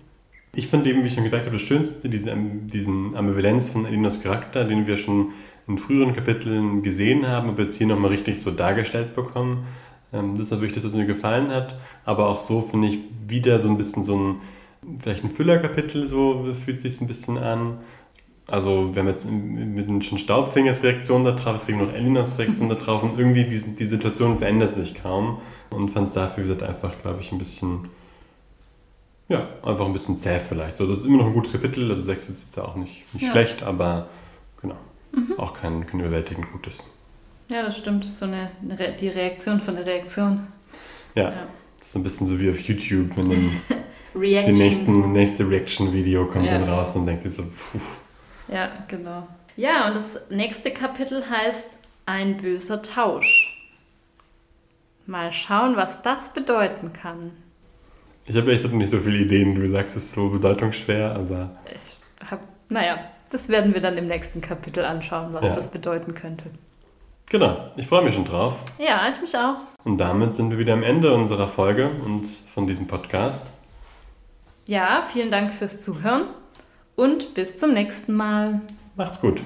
Ich 0.53 0.67
fand 0.67 0.85
eben, 0.89 1.05
wie 1.05 1.07
ich 1.07 1.15
schon 1.15 1.23
gesagt 1.23 1.45
habe, 1.45 1.57
das 1.57 1.65
Schönste, 1.65 2.09
diese, 2.09 2.35
diesen 2.37 3.15
Ambivalenz 3.15 3.67
von 3.67 3.85
Elinos 3.85 4.21
Charakter, 4.21 4.65
den 4.65 4.89
wir 4.89 4.97
schon 4.97 5.33
in 5.69 5.79
früheren 5.79 6.13
Kapiteln 6.13 6.83
gesehen 6.83 7.29
haben, 7.29 7.51
aber 7.51 7.63
jetzt 7.63 7.77
hier 7.77 7.87
nochmal 7.87 8.11
richtig 8.11 8.41
so 8.41 8.51
dargestellt 8.51 9.15
bekommen. 9.15 9.65
Ähm, 10.13 10.35
das 10.35 10.51
ist 10.51 10.51
wirklich 10.51 10.73
das, 10.73 10.85
was 10.85 10.93
mir 10.93 11.07
gefallen 11.07 11.53
hat. 11.53 11.77
Aber 12.05 12.27
auch 12.27 12.39
so 12.39 12.61
finde 12.61 12.89
ich 12.89 12.99
wieder 13.29 13.61
so 13.61 13.69
ein 13.69 13.77
bisschen 13.77 14.03
so 14.03 14.17
ein, 14.17 14.41
vielleicht 14.99 15.25
ein 15.25 15.31
Füllerkapitel, 15.31 16.07
so 16.07 16.55
fühlt 16.55 16.81
sich 16.81 17.01
ein 17.01 17.07
bisschen 17.07 17.39
an. 17.39 17.79
Also 18.47 18.95
wir 18.95 19.03
haben 19.03 19.09
jetzt 19.09 19.29
mit 19.29 19.91
den 19.91 20.01
Staubfingers 20.01 20.83
Reaktion 20.85 21.25
da 21.25 21.33
drauf, 21.33 21.57
es 21.57 21.67
kriegen 21.67 21.79
noch 21.79 21.93
Elinas 21.93 22.39
Reaktion 22.39 22.69
da 22.69 22.77
drauf 22.77 23.03
und 23.03 23.19
irgendwie 23.19 23.45
die, 23.45 23.75
die 23.75 23.85
Situation 23.85 24.39
verändert 24.39 24.75
sich 24.75 24.95
kaum 24.95 25.41
und 25.71 25.91
fand 25.91 26.09
es 26.09 26.15
dafür 26.15 26.45
wie 26.45 26.49
gesagt, 26.49 26.63
einfach, 26.63 26.97
glaube 26.99 27.21
ich, 27.21 27.33
ein 27.33 27.39
bisschen, 27.39 27.89
ja, 29.29 29.49
einfach 29.65 29.85
ein 29.85 29.93
bisschen 29.93 30.15
zäh 30.15 30.39
vielleicht. 30.39 30.81
Also 30.81 30.95
immer 30.95 31.19
noch 31.19 31.27
ein 31.27 31.35
gutes 31.35 31.51
Kapitel, 31.51 31.91
also 31.91 32.03
6 32.03 32.29
ist 32.29 32.45
jetzt 32.45 32.57
ja 32.57 32.65
auch 32.65 32.77
nicht, 32.77 33.13
nicht 33.15 33.25
ja. 33.25 33.33
schlecht, 33.33 33.65
aber 33.65 34.09
genau, 34.63 34.77
mhm. 35.11 35.35
auch 35.39 35.53
kein, 35.53 35.85
kein 35.85 35.99
überwältigend 35.99 36.53
gutes. 36.53 36.85
Ja, 37.49 37.63
das 37.63 37.79
stimmt, 37.79 38.05
das 38.05 38.11
ist 38.11 38.19
so 38.19 38.27
eine, 38.27 38.51
eine 38.63 38.93
die 38.93 39.09
Reaktion 39.09 39.61
von 39.61 39.75
der 39.75 39.87
Reaktion. 39.87 40.47
Ja, 41.17 41.31
ja. 41.31 41.47
Das 41.79 41.89
ist 41.89 41.93
so 41.93 41.99
ein 41.99 42.03
bisschen 42.03 42.27
so 42.27 42.41
wie 42.41 42.51
auf 42.51 42.61
YouTube, 42.61 43.17
wenn 43.17 43.31
dann 43.31 43.51
die 44.15 44.53
nächsten, 44.53 45.13
nächste 45.13 45.49
Reaction-Video 45.49 46.27
kommt 46.27 46.47
ja. 46.47 46.59
dann 46.59 46.69
raus 46.69 46.97
und 46.97 47.07
denkt 47.07 47.23
sich 47.23 47.35
so, 47.35 47.43
puh. 47.43 47.79
Ja, 48.49 48.71
genau. 48.89 49.27
Ja, 49.57 49.87
und 49.87 49.97
das 49.97 50.21
nächste 50.31 50.71
Kapitel 50.71 51.25
heißt 51.29 51.79
Ein 52.05 52.37
böser 52.37 52.83
Tausch. 52.83 53.53
Mal 55.07 55.33
schauen, 55.33 55.77
was 55.77 56.03
das 56.03 56.33
bedeuten 56.33 56.93
kann. 56.93 57.33
Ich 58.27 58.37
habe 58.37 58.53
echt 58.53 58.71
nicht 58.73 58.91
so 58.91 58.99
viele 58.99 59.19
Ideen. 59.19 59.55
Du 59.55 59.69
sagst, 59.69 59.97
es 59.97 60.07
ist 60.07 60.15
so 60.15 60.29
bedeutungsschwer, 60.29 61.15
aber. 61.15 61.53
Ich 61.73 61.97
habe, 62.29 62.43
naja, 62.69 62.99
das 63.31 63.49
werden 63.49 63.73
wir 63.73 63.81
dann 63.81 63.97
im 63.99 64.09
nächsten 64.09 64.41
Kapitel 64.41 64.85
anschauen, 64.85 65.33
was 65.33 65.47
ja. 65.47 65.55
das 65.55 65.71
bedeuten 65.71 66.15
könnte. 66.15 66.51
Genau, 67.31 67.71
ich 67.77 67.87
freue 67.87 68.03
mich 68.03 68.15
schon 68.15 68.25
drauf. 68.25 68.65
Ja, 68.79 69.09
ich 69.09 69.21
mich 69.21 69.37
auch. 69.37 69.59
Und 69.87 69.99
damit 69.99 70.35
sind 70.35 70.51
wir 70.51 70.59
wieder 70.59 70.73
am 70.73 70.83
Ende 70.83 71.15
unserer 71.15 71.47
Folge 71.47 71.93
und 72.05 72.27
von 72.27 72.67
diesem 72.67 72.89
Podcast. 72.89 73.53
Ja, 74.67 75.01
vielen 75.03 75.31
Dank 75.31 75.55
fürs 75.55 75.81
Zuhören 75.81 76.25
und 76.97 77.35
bis 77.35 77.57
zum 77.57 77.71
nächsten 77.73 78.15
Mal. 78.15 78.63
Macht's 78.97 79.21
gut. 79.21 79.45